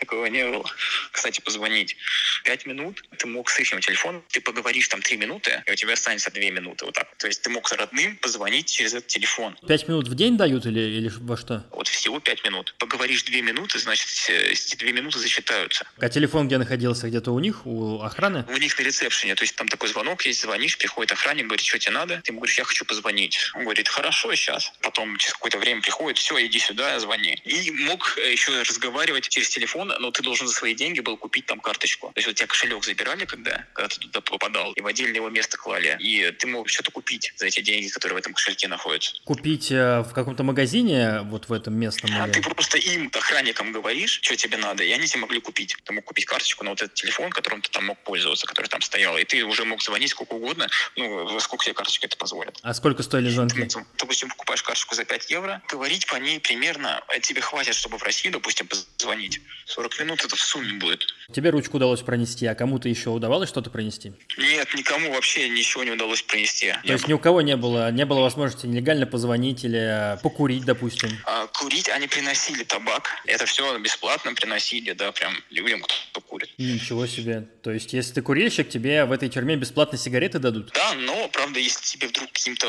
Такого 0.00 0.26
не 0.26 0.44
было. 0.46 0.64
Кстати, 1.12 1.40
позвонить. 1.40 1.96
Пять 2.44 2.66
минут 2.66 3.02
ты 3.18 3.26
мог 3.26 3.48
с 3.50 3.58
их 3.58 3.68
телефоном, 3.80 4.22
ты 4.28 4.40
поговоришь 4.40 4.88
там 4.88 5.02
три 5.02 5.16
минуты, 5.16 5.62
и 5.66 5.72
у 5.72 5.74
тебя 5.74 5.94
останется 5.94 6.30
две 6.30 6.50
минуты 6.50 6.84
вот 6.84 6.94
так. 6.94 7.08
То 7.16 7.26
есть 7.26 7.42
ты 7.42 7.50
мог 7.50 7.70
родным 7.72 8.16
позвонить 8.16 8.70
через 8.70 8.94
этот 8.94 9.08
телефон. 9.08 9.56
Пять 9.66 9.88
минут 9.88 10.08
в 10.08 10.14
день 10.14 10.36
дают 10.36 10.66
или, 10.66 10.80
или 10.80 11.10
во 11.20 11.36
что? 11.36 11.64
Вот 11.70 11.88
всего 11.88 12.20
пять 12.20 12.44
минут. 12.44 12.74
Поговоришь 12.78 13.22
две 13.24 13.42
минуты, 13.42 13.78
значит, 13.78 14.08
эти 14.28 14.76
две 14.76 14.92
минуты 14.92 15.18
засчитаются. 15.18 15.86
А 15.98 16.08
телефон 16.08 16.46
где 16.46 16.58
находился? 16.58 17.08
Где-то 17.08 17.32
у 17.32 17.38
них, 17.38 17.66
у 17.76 18.02
охраны? 18.02 18.44
У 18.48 18.56
них 18.56 18.78
на 18.78 18.82
ресепшене. 18.82 19.34
То 19.34 19.42
есть 19.42 19.56
там 19.56 19.68
такой 19.68 19.88
звонок 19.88 20.24
есть, 20.26 20.40
звонишь, 20.40 20.78
приходит 20.78 21.12
охранник, 21.12 21.46
говорит, 21.46 21.64
что 21.64 21.78
тебе 21.78 21.92
надо? 21.92 22.20
Ты 22.22 22.30
ему 22.30 22.40
говоришь, 22.40 22.58
я 22.58 22.64
хочу 22.64 22.84
позвонить. 22.84 23.38
Он 23.54 23.64
говорит, 23.64 23.88
хорошо, 23.88 24.34
сейчас. 24.34 24.72
Потом 24.80 25.16
через 25.18 25.34
какое-то 25.34 25.58
время 25.58 25.82
приходит, 25.82 26.18
все, 26.18 26.44
иди 26.46 26.58
сюда, 26.58 26.98
звони. 27.00 27.40
И 27.44 27.70
мог 27.70 28.16
э, 28.18 28.32
еще 28.32 28.62
разговаривать 28.62 29.28
через 29.28 29.48
телефон, 29.48 29.92
но 29.98 30.10
ты 30.10 30.22
должен 30.22 30.46
за 30.46 30.54
свои 30.54 30.74
деньги 30.74 31.00
был 31.00 31.16
купить 31.16 31.46
там 31.46 31.60
карточку. 31.60 32.08
То 32.08 32.18
есть 32.18 32.26
вот 32.26 32.36
тебя 32.36 32.46
кошелек 32.46 32.84
забирали, 32.84 33.24
когда, 33.24 33.66
когда 33.72 33.88
ты 33.88 34.00
туда 34.00 34.20
попадал, 34.20 34.72
и 34.72 34.80
в 34.80 34.86
отдельное 34.86 35.16
его 35.16 35.28
место 35.28 35.56
клали. 35.56 35.96
И 36.00 36.30
ты 36.32 36.46
мог 36.46 36.68
что-то 36.68 36.90
купить 36.90 37.32
за 37.36 37.46
эти 37.46 37.60
деньги, 37.60 37.88
которые 37.88 38.16
в 38.16 38.18
этом 38.18 38.34
кошельке 38.34 38.68
находятся. 38.68 39.12
Купить 39.24 39.70
э, 39.70 40.00
в 40.00 40.12
каком-то 40.12 40.42
магазине, 40.42 41.20
вот 41.24 41.48
в 41.48 41.52
этом 41.52 41.74
местном? 41.74 42.10
А 42.20 42.26
или... 42.26 42.32
ты 42.32 42.42
просто 42.42 42.78
им, 42.78 43.10
охранникам, 43.12 43.72
говоришь, 43.72 44.20
что 44.22 44.36
тебе 44.36 44.56
надо, 44.56 44.84
и 44.84 44.92
они 44.92 45.06
тебе 45.06 45.20
могли 45.20 45.40
купить. 45.40 45.76
Ты 45.84 45.92
мог 45.92 46.04
купить 46.04 46.26
карточку 46.26 46.64
на 46.64 46.70
вот 46.70 46.82
этот 46.82 46.94
телефон, 46.94 47.30
которым 47.30 47.60
ты 47.66 47.72
там 47.72 47.86
мог 47.86 47.98
пользоваться, 48.04 48.46
который 48.46 48.68
там 48.68 48.80
стоял, 48.80 49.16
и 49.18 49.24
ты 49.24 49.44
уже 49.44 49.64
мог 49.64 49.82
звонить 49.82 50.10
сколько 50.10 50.34
угодно, 50.34 50.68
ну, 50.96 51.40
сколько 51.40 51.64
тебе 51.64 51.74
карточка 51.74 52.06
это 52.06 52.16
позволит. 52.16 52.58
А 52.62 52.72
сколько 52.74 53.02
стоили 53.02 53.28
звонки? 53.28 53.64
Ты, 53.64 53.84
допустим, 53.98 54.28
покупаешь 54.28 54.62
карточку 54.62 54.94
за 54.94 55.04
5 55.04 55.30
евро, 55.30 55.62
говорить 55.68 56.06
по 56.06 56.16
ней 56.16 56.40
примерно 56.40 57.02
э, 57.08 57.20
тебе 57.20 57.40
хватит, 57.40 57.74
чтобы 57.74 57.98
в 57.98 58.02
России, 58.02 58.28
допустим, 58.30 58.68
позвонить. 58.68 59.40
40 59.66 60.00
минут 60.00 60.24
это 60.24 60.36
в 60.36 60.40
сумме 60.40 60.74
будет. 60.74 61.06
Тебе 61.32 61.50
ручку 61.50 61.76
удалось 61.76 62.02
пронести, 62.02 62.46
а 62.46 62.54
кому-то 62.54 62.88
еще 62.88 63.10
удавалось 63.10 63.48
что-то 63.48 63.70
пронести? 63.70 64.12
Нет, 64.38 64.72
никому 64.74 65.12
вообще 65.12 65.48
ничего 65.48 65.84
не 65.84 65.90
удалось 65.90 66.22
пронести. 66.22 66.70
То 66.70 66.80
Я... 66.84 66.92
есть 66.94 67.08
ни 67.08 67.12
у 67.12 67.18
кого 67.18 67.40
не 67.40 67.56
было, 67.56 67.90
не 67.90 68.04
было 68.04 68.20
возможности 68.20 68.66
нелегально 68.66 69.06
позвонить 69.06 69.64
или 69.64 70.18
покурить, 70.22 70.64
допустим? 70.64 71.10
А, 71.24 71.46
курить 71.48 71.88
они 71.88 72.06
приносили 72.06 72.62
табак. 72.62 73.10
Это 73.26 73.46
все 73.46 73.76
бесплатно 73.78 74.34
приносили, 74.34 74.92
да, 74.92 75.12
прям 75.12 75.34
людям, 75.50 75.82
кто 75.82 76.20
курит. 76.20 76.50
Ничего 76.58 77.06
себе. 77.06 77.48
То 77.62 77.70
есть, 77.72 77.92
если 77.92 78.14
ты 78.14 78.22
курильщик, 78.22 78.68
тебе 78.68 79.04
в 79.04 79.12
этой 79.12 79.28
тюрьме 79.28 79.56
бесплатно 79.56 79.98
сигареты 79.98 80.38
дадут? 80.38 80.72
Да, 80.74 80.94
но, 80.94 81.28
правда, 81.28 81.58
если 81.58 81.82
тебе 81.84 82.08
вдруг 82.08 82.30
каким-то 82.32 82.68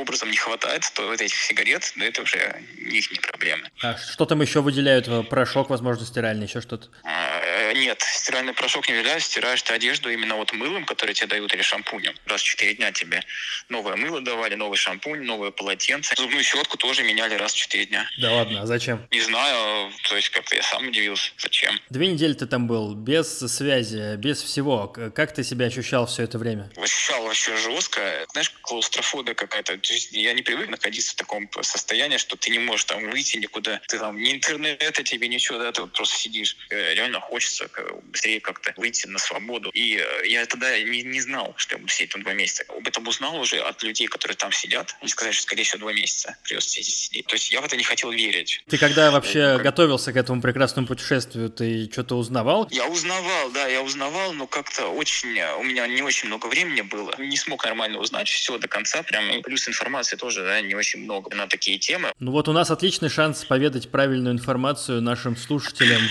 образом 0.00 0.30
не 0.30 0.36
хватает, 0.36 0.82
то 0.94 1.06
вот 1.06 1.20
этих 1.20 1.36
сигарет, 1.36 1.92
да, 1.96 2.06
это 2.06 2.22
уже 2.22 2.62
их 2.78 3.10
не 3.10 3.18
проблема. 3.18 3.68
А 3.82 3.96
что 3.96 4.24
там 4.24 4.40
еще 4.42 4.60
выделяют? 4.60 5.08
Порошок, 5.28 5.70
возможно, 5.70 6.06
стиральный, 6.06 6.46
еще 6.46 6.60
что-то? 6.60 6.88
А, 7.04 7.40
э, 7.40 7.74
нет, 7.74 8.00
стиральный 8.00 8.52
порошок 8.52 8.88
не 8.88 8.94
выделяют, 8.94 9.22
стираешь 9.22 9.62
ты 9.62 9.74
одежду 9.74 10.10
именно 10.10 10.36
вот 10.36 10.52
мылом, 10.52 10.84
который 10.84 11.14
тебе 11.14 11.28
дают, 11.28 11.52
или 11.54 11.62
шампунем. 11.62 12.14
Раз 12.26 12.40
в 12.40 12.44
4 12.44 12.74
дня 12.74 12.92
тебе 12.92 13.22
новое 13.68 13.96
мыло 13.96 14.20
давали, 14.20 14.54
новый 14.54 14.76
шампунь, 14.76 15.22
новое 15.22 15.50
полотенце. 15.50 16.14
Зубную 16.16 16.42
щетку 16.42 16.76
тоже 16.76 17.02
меняли 17.02 17.34
раз 17.34 17.52
в 17.52 17.56
4 17.56 17.86
дня. 17.86 18.06
Да 18.18 18.32
ладно, 18.32 18.62
а 18.62 18.66
зачем? 18.66 19.06
Не 19.10 19.20
знаю, 19.20 19.92
то 20.08 20.16
есть 20.16 20.30
как-то 20.30 20.54
я 20.54 20.62
сам 20.62 20.88
удивился, 20.88 21.32
зачем. 21.38 21.78
Две 21.90 22.08
недели 22.08 22.32
ты 22.32 22.46
там 22.46 22.66
был, 22.66 22.94
без 22.94 23.38
связи, 23.38 24.11
без 24.16 24.42
всего. 24.42 24.88
Как 24.88 25.34
ты 25.34 25.44
себя 25.44 25.66
ощущал 25.66 26.06
все 26.06 26.22
это 26.24 26.38
время? 26.38 26.70
Ощущал 26.76 27.24
вообще 27.24 27.56
жестко. 27.56 28.00
Знаешь, 28.32 28.50
клаустрофобия 28.62 29.34
какая-то. 29.34 29.78
То 29.78 29.92
есть 29.92 30.12
я 30.12 30.32
не 30.32 30.42
привык 30.42 30.68
находиться 30.68 31.12
в 31.12 31.14
таком 31.16 31.48
состоянии, 31.62 32.16
что 32.16 32.36
ты 32.36 32.50
не 32.50 32.58
можешь 32.58 32.84
там 32.84 33.10
выйти 33.10 33.36
никуда. 33.36 33.80
Ты 33.88 33.98
там 33.98 34.16
ни 34.16 34.32
интернета 34.32 35.02
тебе 35.02 35.28
ничего, 35.28 35.58
да, 35.58 35.72
ты 35.72 35.82
вот 35.82 35.92
просто 35.92 36.16
сидишь. 36.16 36.56
Э, 36.70 36.94
реально 36.94 37.20
хочется 37.20 37.68
быстрее 38.04 38.40
как-то 38.40 38.72
выйти 38.76 39.06
на 39.06 39.18
свободу. 39.18 39.70
И 39.70 39.96
э, 39.96 40.28
я 40.28 40.44
тогда 40.46 40.78
не, 40.78 41.02
не 41.02 41.20
знал, 41.20 41.54
что 41.56 41.74
я 41.74 41.78
буду 41.78 41.92
сидеть 41.92 42.10
там 42.10 42.22
два 42.22 42.34
месяца. 42.34 42.64
Об 42.68 42.86
этом 42.86 43.06
узнал 43.06 43.36
уже 43.40 43.58
от 43.60 43.82
людей, 43.82 44.06
которые 44.06 44.36
там 44.36 44.52
сидят. 44.52 44.96
Они 45.00 45.08
сказали, 45.08 45.32
что, 45.32 45.42
скорее 45.42 45.64
всего, 45.64 45.80
два 45.80 45.92
месяца 45.92 46.36
придется 46.44 46.70
здесь 46.70 47.06
сидеть. 47.06 47.26
То 47.26 47.34
есть 47.34 47.50
я 47.52 47.60
в 47.60 47.64
это 47.64 47.76
не 47.76 47.84
хотел 47.84 48.10
верить. 48.10 48.62
Ты 48.68 48.78
когда 48.78 49.10
вообще 49.10 49.54
как... 49.54 49.62
готовился 49.62 50.12
к 50.12 50.16
этому 50.16 50.40
прекрасному 50.40 50.86
путешествию, 50.86 51.50
ты 51.50 51.88
что-то 51.90 52.16
узнавал? 52.16 52.68
Я 52.70 52.86
узнавал, 52.86 53.50
да, 53.50 53.66
я 53.66 53.82
узнавал, 53.82 53.91
но 53.96 54.46
как-то 54.46 54.86
очень... 54.88 55.40
У 55.58 55.64
меня 55.64 55.86
не 55.86 56.02
очень 56.02 56.28
много 56.28 56.46
времени 56.46 56.82
было. 56.82 57.12
Не 57.18 57.36
смог 57.36 57.64
нормально 57.64 57.98
узнать 57.98 58.28
все 58.28 58.58
до 58.58 58.68
конца. 58.68 59.02
Прям 59.02 59.42
плюс 59.42 59.68
информации 59.68 60.16
тоже, 60.16 60.42
да, 60.42 60.60
не 60.60 60.74
очень 60.74 61.00
много 61.00 61.34
на 61.34 61.46
такие 61.46 61.78
темы. 61.78 62.12
Ну 62.18 62.32
вот 62.32 62.48
у 62.48 62.52
нас 62.52 62.70
отличный 62.70 63.08
шанс 63.08 63.44
поведать 63.44 63.90
правильную 63.90 64.34
информацию 64.34 65.02
нашим 65.02 65.36
слушателям 65.36 66.02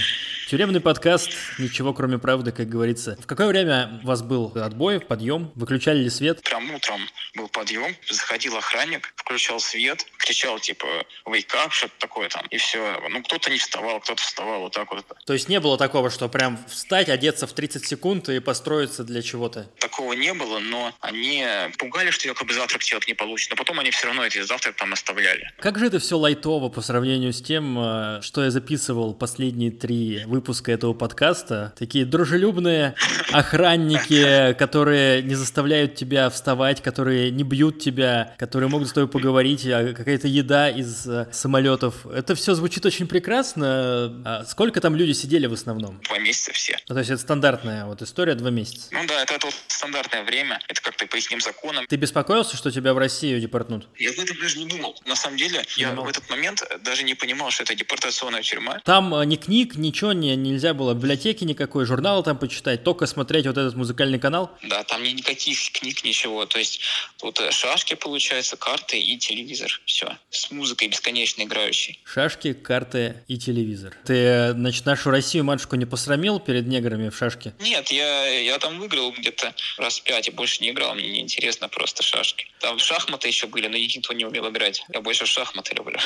Тюремный 0.51 0.81
подкаст, 0.81 1.31
ничего 1.59 1.93
кроме 1.93 2.17
правды, 2.17 2.51
как 2.51 2.67
говорится. 2.67 3.17
В 3.21 3.25
какое 3.25 3.47
время 3.47 4.01
у 4.03 4.07
вас 4.07 4.21
был 4.21 4.51
отбой, 4.53 4.99
подъем? 4.99 5.49
Выключали 5.55 5.99
ли 5.99 6.09
свет? 6.09 6.43
Прям 6.43 6.69
утром 6.75 6.99
был 7.37 7.47
подъем, 7.47 7.95
заходил 8.09 8.57
охранник, 8.57 9.13
включал 9.15 9.61
свет, 9.61 10.05
кричал 10.17 10.59
типа 10.59 10.85
wake 11.25 11.53
up, 11.53 11.69
что-то 11.69 11.93
такое 11.99 12.27
там, 12.27 12.45
и 12.47 12.57
все. 12.57 13.01
Ну, 13.09 13.23
кто-то 13.23 13.49
не 13.49 13.59
вставал, 13.59 14.01
кто-то 14.01 14.21
вставал 14.21 14.63
вот 14.63 14.73
так 14.73 14.91
вот. 14.91 15.05
То 15.25 15.31
есть 15.31 15.47
не 15.47 15.61
было 15.61 15.77
такого, 15.77 16.09
что 16.09 16.27
прям 16.27 16.59
встать, 16.67 17.07
одеться 17.07 17.47
в 17.47 17.53
30 17.53 17.87
секунд 17.87 18.27
и 18.27 18.41
построиться 18.41 19.05
для 19.05 19.21
чего-то? 19.21 19.71
Такого 19.79 20.11
не 20.11 20.33
было, 20.33 20.59
но 20.59 20.93
они 20.99 21.45
пугали, 21.77 22.11
что 22.11 22.27
якобы 22.27 22.53
завтрак 22.53 22.81
делать 22.81 23.07
не 23.07 23.13
получится, 23.13 23.51
но 23.51 23.55
потом 23.55 23.79
они 23.79 23.91
все 23.91 24.07
равно 24.07 24.25
эти 24.25 24.41
завтрак 24.41 24.75
там 24.75 24.91
оставляли. 24.91 25.49
Как 25.59 25.79
же 25.79 25.85
это 25.85 25.99
все 25.99 26.17
лайтово 26.17 26.67
по 26.67 26.81
сравнению 26.81 27.31
с 27.31 27.41
тем, 27.41 27.79
э, 27.79 28.21
что 28.21 28.43
я 28.43 28.51
записывал 28.51 29.13
последние 29.13 29.71
три 29.71 30.25
выпуска 30.25 30.40
выпуска 30.41 30.71
этого 30.71 30.93
подкаста. 30.93 31.71
Такие 31.77 32.04
дружелюбные 32.04 32.95
охранники, 33.32 34.54
которые 34.58 35.21
не 35.21 35.36
заставляют 35.36 35.93
тебя 35.93 36.32
вставать, 36.32 36.82
которые 36.82 37.30
не 37.30 37.43
бьют 37.43 37.77
тебя, 37.80 38.34
которые 38.39 38.67
могут 38.69 38.89
с 38.89 38.93
тобой 38.93 39.08
поговорить, 39.08 39.67
а 39.67 39.93
какая-то 39.93 40.27
еда 40.27 40.67
из 40.67 41.06
э, 41.06 41.27
самолетов. 41.32 42.08
Это 42.08 42.34
все 42.34 42.56
звучит 42.56 42.84
очень 42.88 43.08
прекрасно. 43.08 44.23
А 44.25 44.43
сколько 44.47 44.82
там 44.82 44.95
люди 44.95 45.12
сидели 45.12 45.45
в 45.45 45.54
основном? 45.54 46.01
Два 46.08 46.17
месяца 46.17 46.51
все. 46.54 46.80
Ну, 46.89 46.95
то 46.95 46.99
есть 46.99 47.12
это 47.12 47.21
стандартная 47.21 47.86
вот 47.86 48.01
история, 48.01 48.34
два 48.34 48.49
месяца? 48.49 48.88
Ну 48.89 49.06
да, 49.08 49.21
это, 49.21 49.36
это 49.36 49.45
вот 49.45 49.56
стандартное 49.67 50.23
время. 50.23 50.60
Это 50.67 50.82
как-то 50.82 51.06
по 51.06 51.17
их 51.17 51.43
законам. 51.43 51.86
Ты 51.86 51.97
беспокоился, 51.97 52.58
что 52.58 52.71
тебя 52.71 52.95
в 52.95 52.97
Россию 52.97 53.39
депортнут? 53.39 53.88
Я 53.99 54.12
в 54.12 54.17
этом 54.17 54.36
даже 54.41 54.58
не 54.58 54.65
думал. 54.65 54.99
На 55.06 55.15
самом 55.15 55.38
деле, 55.38 55.63
я 55.77 55.91
думал. 55.91 56.06
в 56.06 56.10
этот 56.10 56.27
момент 56.32 56.63
даже 56.82 57.04
не 57.04 57.13
понимал, 57.13 57.51
что 57.51 57.62
это 57.62 57.75
депортационная 57.75 58.41
тюрьма. 58.41 58.80
Там 58.84 59.13
э, 59.13 59.25
ни 59.25 59.36
книг, 59.36 59.75
ничего 59.75 60.13
не 60.13 60.31
нельзя 60.36 60.74
было, 60.74 60.94
библиотеки 60.94 61.44
никакой, 61.44 61.86
журнала 61.86 62.24
там 62.24 62.38
почитать, 62.38 62.84
только 62.84 63.06
смотреть 63.06 63.46
вот 63.46 63.58
этот 63.58 63.76
музыкальный 63.76 64.20
канал? 64.20 64.52
Да, 64.63 64.84
там 64.84 65.04
никаких 65.04 65.72
книг, 65.72 66.04
ничего. 66.04 66.46
То 66.46 66.60
есть 66.60 66.82
тут 67.17 67.39
э, 67.39 67.52
шашки, 67.52 67.96
получается, 67.96 68.58
карты 68.58 69.00
и 69.00 69.17
телевизор. 69.17 69.82
Все. 69.86 70.17
С 70.30 70.52
музыкой 70.52 70.88
бесконечно 70.88 71.44
играющей. 71.44 72.00
Шашки, 72.06 72.54
карты 72.54 73.24
и 73.28 73.38
телевизор. 73.38 73.96
Ты, 74.06 74.52
значит, 74.52 74.86
нашу 74.86 75.10
Россию, 75.10 75.44
матушку, 75.44 75.76
не 75.76 75.86
посрамил 75.86 76.39
перед 76.39 76.67
неграми 76.67 77.10
в 77.10 77.17
шашки? 77.17 77.54
Нет, 77.60 77.91
я, 77.91 78.28
я 78.39 78.58
там 78.60 78.80
выиграл 78.80 79.12
где-то 79.12 79.54
раз 79.78 80.00
пять 80.00 80.28
и 80.28 80.32
больше 80.32 80.63
не 80.63 80.72
играл. 80.72 80.96
Мне 80.96 81.10
неинтересно 81.10 81.67
просто 81.67 82.04
шашки. 82.04 82.48
Там 82.60 82.80
шахматы 82.80 83.28
еще 83.28 83.48
были, 83.48 83.67
но 83.67 83.78
никто 83.78 84.13
не 84.13 84.26
умел 84.26 84.50
играть. 84.50 84.84
Я 84.94 85.02
больше 85.02 85.26
шахматы 85.26 85.76
люблю. 85.76 85.98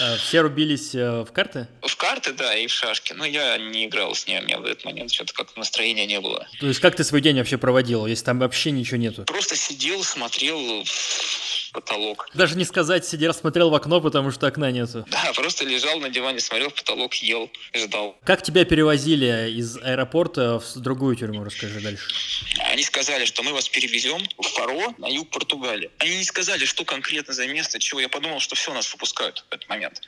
А, 0.00 0.16
все 0.16 0.40
рубились 0.40 0.94
э, 0.94 1.22
в 1.22 1.32
карты? 1.32 1.68
В 1.82 1.96
карты, 1.96 2.32
да, 2.32 2.54
и 2.56 2.66
в 2.66 2.72
шашки. 2.72 3.12
Но 3.12 3.24
я 3.28 3.58
не 3.58 3.86
играл 3.86 4.14
с 4.14 4.26
ней, 4.26 4.40
у 4.40 4.42
меня 4.42 4.58
в 4.58 4.64
этот 4.64 4.84
момент 4.84 5.12
что-то 5.12 5.32
как 5.34 5.56
настроения 5.56 6.06
не 6.06 6.20
было. 6.20 6.46
То 6.60 6.66
есть 6.66 6.80
как 6.80 6.96
ты 6.96 7.04
свой 7.04 7.20
день 7.20 7.38
вообще 7.38 7.58
проводил, 7.58 8.06
если 8.06 8.24
там 8.24 8.38
вообще 8.38 8.70
ничего 8.70 8.96
нету? 8.96 9.24
Просто 9.24 9.56
сидел, 9.56 10.02
смотрел 10.04 10.84
потолок. 11.72 12.28
Даже 12.34 12.56
не 12.56 12.64
сказать, 12.64 13.06
сидел, 13.06 13.34
смотрел 13.34 13.70
в 13.70 13.74
окно, 13.74 14.00
потому 14.00 14.30
что 14.30 14.46
окна 14.46 14.70
нету. 14.70 15.04
Да, 15.10 15.32
просто 15.34 15.64
лежал 15.64 15.98
на 16.00 16.08
диване, 16.08 16.40
смотрел 16.40 16.70
в 16.70 16.74
потолок, 16.74 17.14
ел, 17.14 17.50
ждал. 17.74 18.16
Как 18.24 18.42
тебя 18.42 18.64
перевозили 18.64 19.50
из 19.50 19.76
аэропорта 19.78 20.60
в 20.60 20.76
другую 20.76 21.16
тюрьму, 21.16 21.44
расскажи 21.44 21.80
дальше. 21.80 22.04
Они 22.70 22.82
сказали, 22.82 23.24
что 23.24 23.42
мы 23.42 23.52
вас 23.52 23.68
перевезем 23.68 24.20
в 24.36 24.42
Фаро 24.42 24.94
на 24.98 25.06
юг 25.06 25.30
Португалии. 25.30 25.90
Они 25.98 26.18
не 26.18 26.24
сказали, 26.24 26.64
что 26.64 26.84
конкретно 26.84 27.34
за 27.34 27.46
место, 27.46 27.78
чего 27.78 28.00
я 28.00 28.08
подумал, 28.08 28.40
что 28.40 28.54
все, 28.54 28.72
нас 28.72 28.92
выпускают 28.92 29.44
в 29.50 29.54
этот 29.54 29.68
момент. 29.68 30.00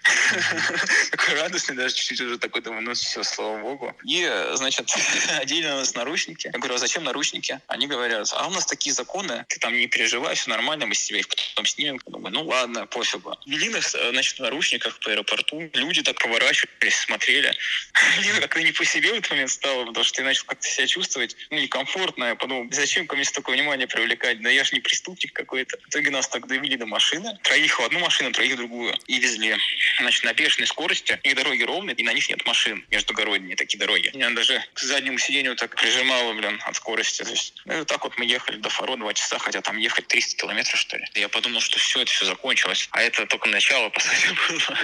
Такой 1.11 1.35
радостный, 1.35 1.77
даже 1.77 1.95
чуть-чуть 1.95 2.21
уже 2.21 2.39
такой, 2.39 2.63
думаю, 2.63 2.83
ну 2.83 2.95
все, 2.95 3.23
слава 3.23 3.61
богу. 3.61 3.95
И, 4.05 4.31
значит, 4.55 4.91
одели 5.41 5.67
на 5.67 5.77
нас 5.77 5.95
наручники. 5.95 6.51
Я 6.53 6.59
говорю, 6.59 6.75
а 6.75 6.79
зачем 6.79 7.05
наручники? 7.05 7.61
Они 7.67 7.87
говорят, 7.87 8.29
а 8.33 8.47
у 8.49 8.51
нас 8.51 8.67
такие 8.67 8.95
законы, 8.95 9.45
ты 9.49 9.59
там 9.59 9.77
не 9.77 9.87
переживай, 9.87 10.35
все 10.35 10.51
нормально, 10.51 10.87
мы 10.87 10.95
с 10.95 11.05
тебя 11.05 11.21
их 11.21 11.29
потом 11.29 11.45
снимем. 11.67 12.01
Думаю, 12.07 12.33
ну 12.35 12.45
ладно, 12.45 12.87
пофигу. 12.87 13.37
Вели 13.47 13.69
нас, 13.69 13.95
э, 13.95 14.11
значит, 14.11 14.39
в 14.39 14.41
наручниках 14.41 14.99
по 15.01 15.11
аэропорту. 15.11 15.71
Люди 15.75 16.03
так 16.03 16.19
поворачивались, 16.19 16.97
смотрели. 16.97 17.55
Мне 18.19 18.33
как-то 18.41 18.63
не 18.63 18.73
по 18.73 18.85
себе 18.85 19.13
в 19.13 19.17
этот 19.17 19.31
момент 19.31 19.51
стало, 19.51 19.87
потому 19.87 20.05
что 20.05 20.23
я 20.23 20.27
начал 20.27 20.45
как-то 20.47 20.67
себя 20.67 20.87
чувствовать 20.87 21.37
ну, 21.51 21.59
некомфортно. 21.59 22.25
Я 22.25 22.35
подумал, 22.35 22.67
зачем 22.71 23.07
ко 23.07 23.17
мне 23.17 23.25
столько 23.25 23.51
внимания 23.51 23.87
привлекать? 23.87 24.41
Да 24.43 24.51
я 24.51 24.65
же 24.65 24.75
не 24.75 24.81
преступник 24.81 25.33
какой-то. 25.33 25.79
В 25.79 25.89
итоге 25.89 26.11
нас 26.11 26.29
так 26.29 26.47
довели 26.47 26.77
до 26.77 26.87
машины. 26.87 27.39
Троих 27.43 27.79
в 27.79 27.85
одну 27.85 28.01
машину, 28.01 28.33
троих 28.33 28.55
в 28.55 28.57
другую. 28.57 28.95
И 29.07 29.19
везли. 29.19 29.57
Значит, 29.99 30.25
на 30.25 30.33
бешеной 30.33 30.67
скорости. 30.67 31.19
И 31.23 31.35
дороги 31.35 31.63
ровные, 31.63 31.95
и 31.95 32.03
на 32.03 32.13
них 32.13 32.29
нет 32.29 32.45
машин. 32.47 32.85
Междугородние 32.91 33.57
такие 33.57 33.79
дороги. 33.79 34.11
Меня 34.15 34.31
даже 34.31 34.63
к 34.75 34.81
заднему 34.81 35.19
сиденью 35.19 35.57
так 35.57 35.77
прижимало, 35.77 36.33
блин, 36.35 36.61
от 36.65 36.77
скорости. 36.77 37.23
То 37.23 37.31
есть, 37.31 37.55
ну, 37.65 37.79
вот 37.79 37.89
так 37.89 38.05
вот 38.05 38.19
мы 38.19 38.25
ехали 38.25 38.57
до 38.57 38.69
Фаро 38.69 38.97
два 38.97 39.15
часа, 39.15 39.39
хотя 39.39 39.61
там 39.61 39.77
ехать 39.77 40.07
300 40.07 40.37
километров, 40.37 40.79
что 40.79 40.97
ли. 40.97 41.05
Я 41.15 41.29
подумал, 41.41 41.61
что 41.63 41.79
все, 41.79 42.03
это 42.03 42.11
все 42.11 42.27
закончилось. 42.27 42.89
А 42.93 43.03
это 43.03 43.25
только 43.25 43.49
начало, 43.49 43.89
по 43.89 44.01
сути, 44.01 44.29
было. 44.49 44.79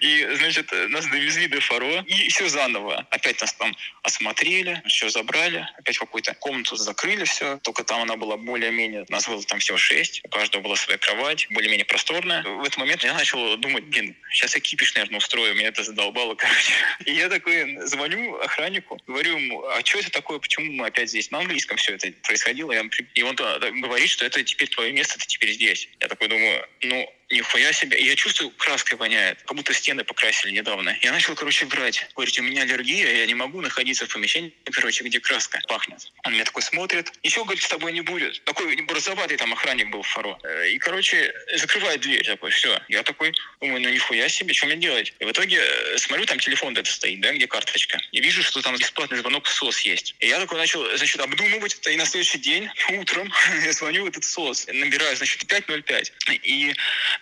И, 0.00 0.28
значит, 0.34 0.72
нас 0.88 1.06
довезли 1.06 1.46
до 1.46 1.60
Фаро, 1.60 2.02
и 2.06 2.28
все 2.30 2.48
заново. 2.48 3.06
Опять 3.10 3.40
нас 3.40 3.52
там 3.52 3.76
осмотрели, 4.02 4.82
все 4.86 5.08
забрали, 5.08 5.66
опять 5.78 5.98
какую-то 5.98 6.34
комнату 6.34 6.74
закрыли 6.74 7.24
все. 7.24 7.58
Только 7.62 7.84
там 7.84 8.02
она 8.02 8.16
была 8.16 8.36
более-менее, 8.36 9.06
нас 9.08 9.28
было 9.28 9.42
там 9.44 9.60
всего 9.60 9.78
шесть, 9.78 10.20
у 10.24 10.28
каждого 10.28 10.62
была 10.62 10.76
своя 10.76 10.98
кровать, 10.98 11.46
более-менее 11.50 11.84
просторная. 11.84 12.42
В 12.42 12.62
этот 12.62 12.76
момент 12.76 13.04
я 13.04 13.14
начал 13.14 13.56
думать, 13.56 13.84
блин, 13.84 14.16
сейчас 14.32 14.54
я 14.54 14.60
кипиш, 14.60 14.94
наверное, 14.94 15.18
устрою, 15.18 15.54
меня 15.54 15.68
это 15.68 15.84
задолбало, 15.84 16.34
короче. 16.38 16.72
И 17.04 17.12
я 17.12 17.28
такой 17.28 17.86
звоню 17.86 18.36
охраннику, 18.38 19.00
говорю 19.06 19.38
ему, 19.38 19.64
а 19.68 19.84
что 19.84 20.00
это 20.00 20.10
такое, 20.10 20.40
почему 20.40 20.72
мы 20.72 20.86
опять 20.86 21.10
здесь? 21.10 21.30
На 21.30 21.38
английском 21.38 21.76
все 21.76 21.94
это 21.94 22.10
происходило, 22.24 22.72
и 22.72 23.22
он 23.22 23.36
говорит, 23.36 24.10
что 24.10 24.26
это 24.26 24.42
теперь 24.42 24.68
твое 24.68 24.92
место, 24.92 25.18
ты 25.18 25.26
теперь 25.26 25.52
здесь. 25.52 25.83
Я 26.00 26.08
такой 26.08 26.28
думаю, 26.28 26.66
ну, 26.82 27.12
нихуя 27.30 27.72
себе. 27.72 27.98
И 27.98 28.06
я 28.06 28.16
чувствую, 28.16 28.50
краской 28.50 28.96
воняет, 28.96 29.42
как 29.42 29.56
будто 29.56 29.72
стены 29.72 30.04
покрасили 30.04 30.52
недавно. 30.52 30.96
Я 31.02 31.12
начал, 31.12 31.34
короче, 31.34 31.66
брать. 31.66 32.06
Говорит, 32.14 32.38
у 32.38 32.42
меня 32.42 32.62
аллергия, 32.62 33.12
я 33.12 33.26
не 33.26 33.34
могу 33.34 33.60
находиться 33.60 34.06
в 34.06 34.12
помещении, 34.12 34.52
короче, 34.72 35.04
где 35.04 35.20
краска 35.20 35.60
пахнет. 35.68 36.10
Он 36.24 36.32
меня 36.32 36.44
такой 36.44 36.62
смотрит. 36.62 37.12
Еще, 37.22 37.42
говорит, 37.44 37.62
с 37.62 37.68
тобой 37.68 37.92
не 37.92 38.00
будет. 38.00 38.42
Такой 38.44 38.76
борзоватый 38.82 39.36
там 39.36 39.52
охранник 39.52 39.90
был 39.90 40.02
в 40.02 40.08
фаро. 40.08 40.38
Э, 40.42 40.70
и, 40.70 40.78
короче, 40.78 41.32
закрывает 41.54 42.00
дверь 42.00 42.24
такой, 42.24 42.50
все. 42.50 42.80
Я 42.88 43.02
такой, 43.02 43.32
думаю, 43.60 43.82
ну 43.82 43.88
нихуя 43.88 44.28
себе, 44.28 44.54
что 44.54 44.66
мне 44.66 44.76
делать? 44.76 45.12
И 45.18 45.24
в 45.24 45.30
итоге 45.30 45.58
э, 45.60 45.98
смотрю, 45.98 46.26
там 46.26 46.38
телефон 46.38 46.76
это 46.76 46.90
стоит, 46.92 47.20
да, 47.20 47.32
где 47.32 47.46
карточка. 47.46 48.00
И 48.12 48.20
вижу, 48.20 48.42
что 48.42 48.62
там 48.62 48.76
бесплатный 48.76 49.18
звонок 49.18 49.46
в 49.46 49.52
СОС 49.52 49.80
есть. 49.80 50.14
И 50.20 50.28
я 50.28 50.38
такой 50.40 50.58
начал, 50.58 50.84
значит, 50.96 51.20
обдумывать 51.20 51.74
это. 51.74 51.90
И 51.90 51.96
на 51.96 52.06
следующий 52.06 52.38
день, 52.38 52.68
утром, 52.90 53.32
я 53.64 53.72
звоню 53.72 54.04
в 54.04 54.08
этот 54.08 54.24
СОС. 54.24 54.66
Набираю, 54.66 55.16
значит, 55.16 55.46
505. 55.46 56.12
И 56.42 56.74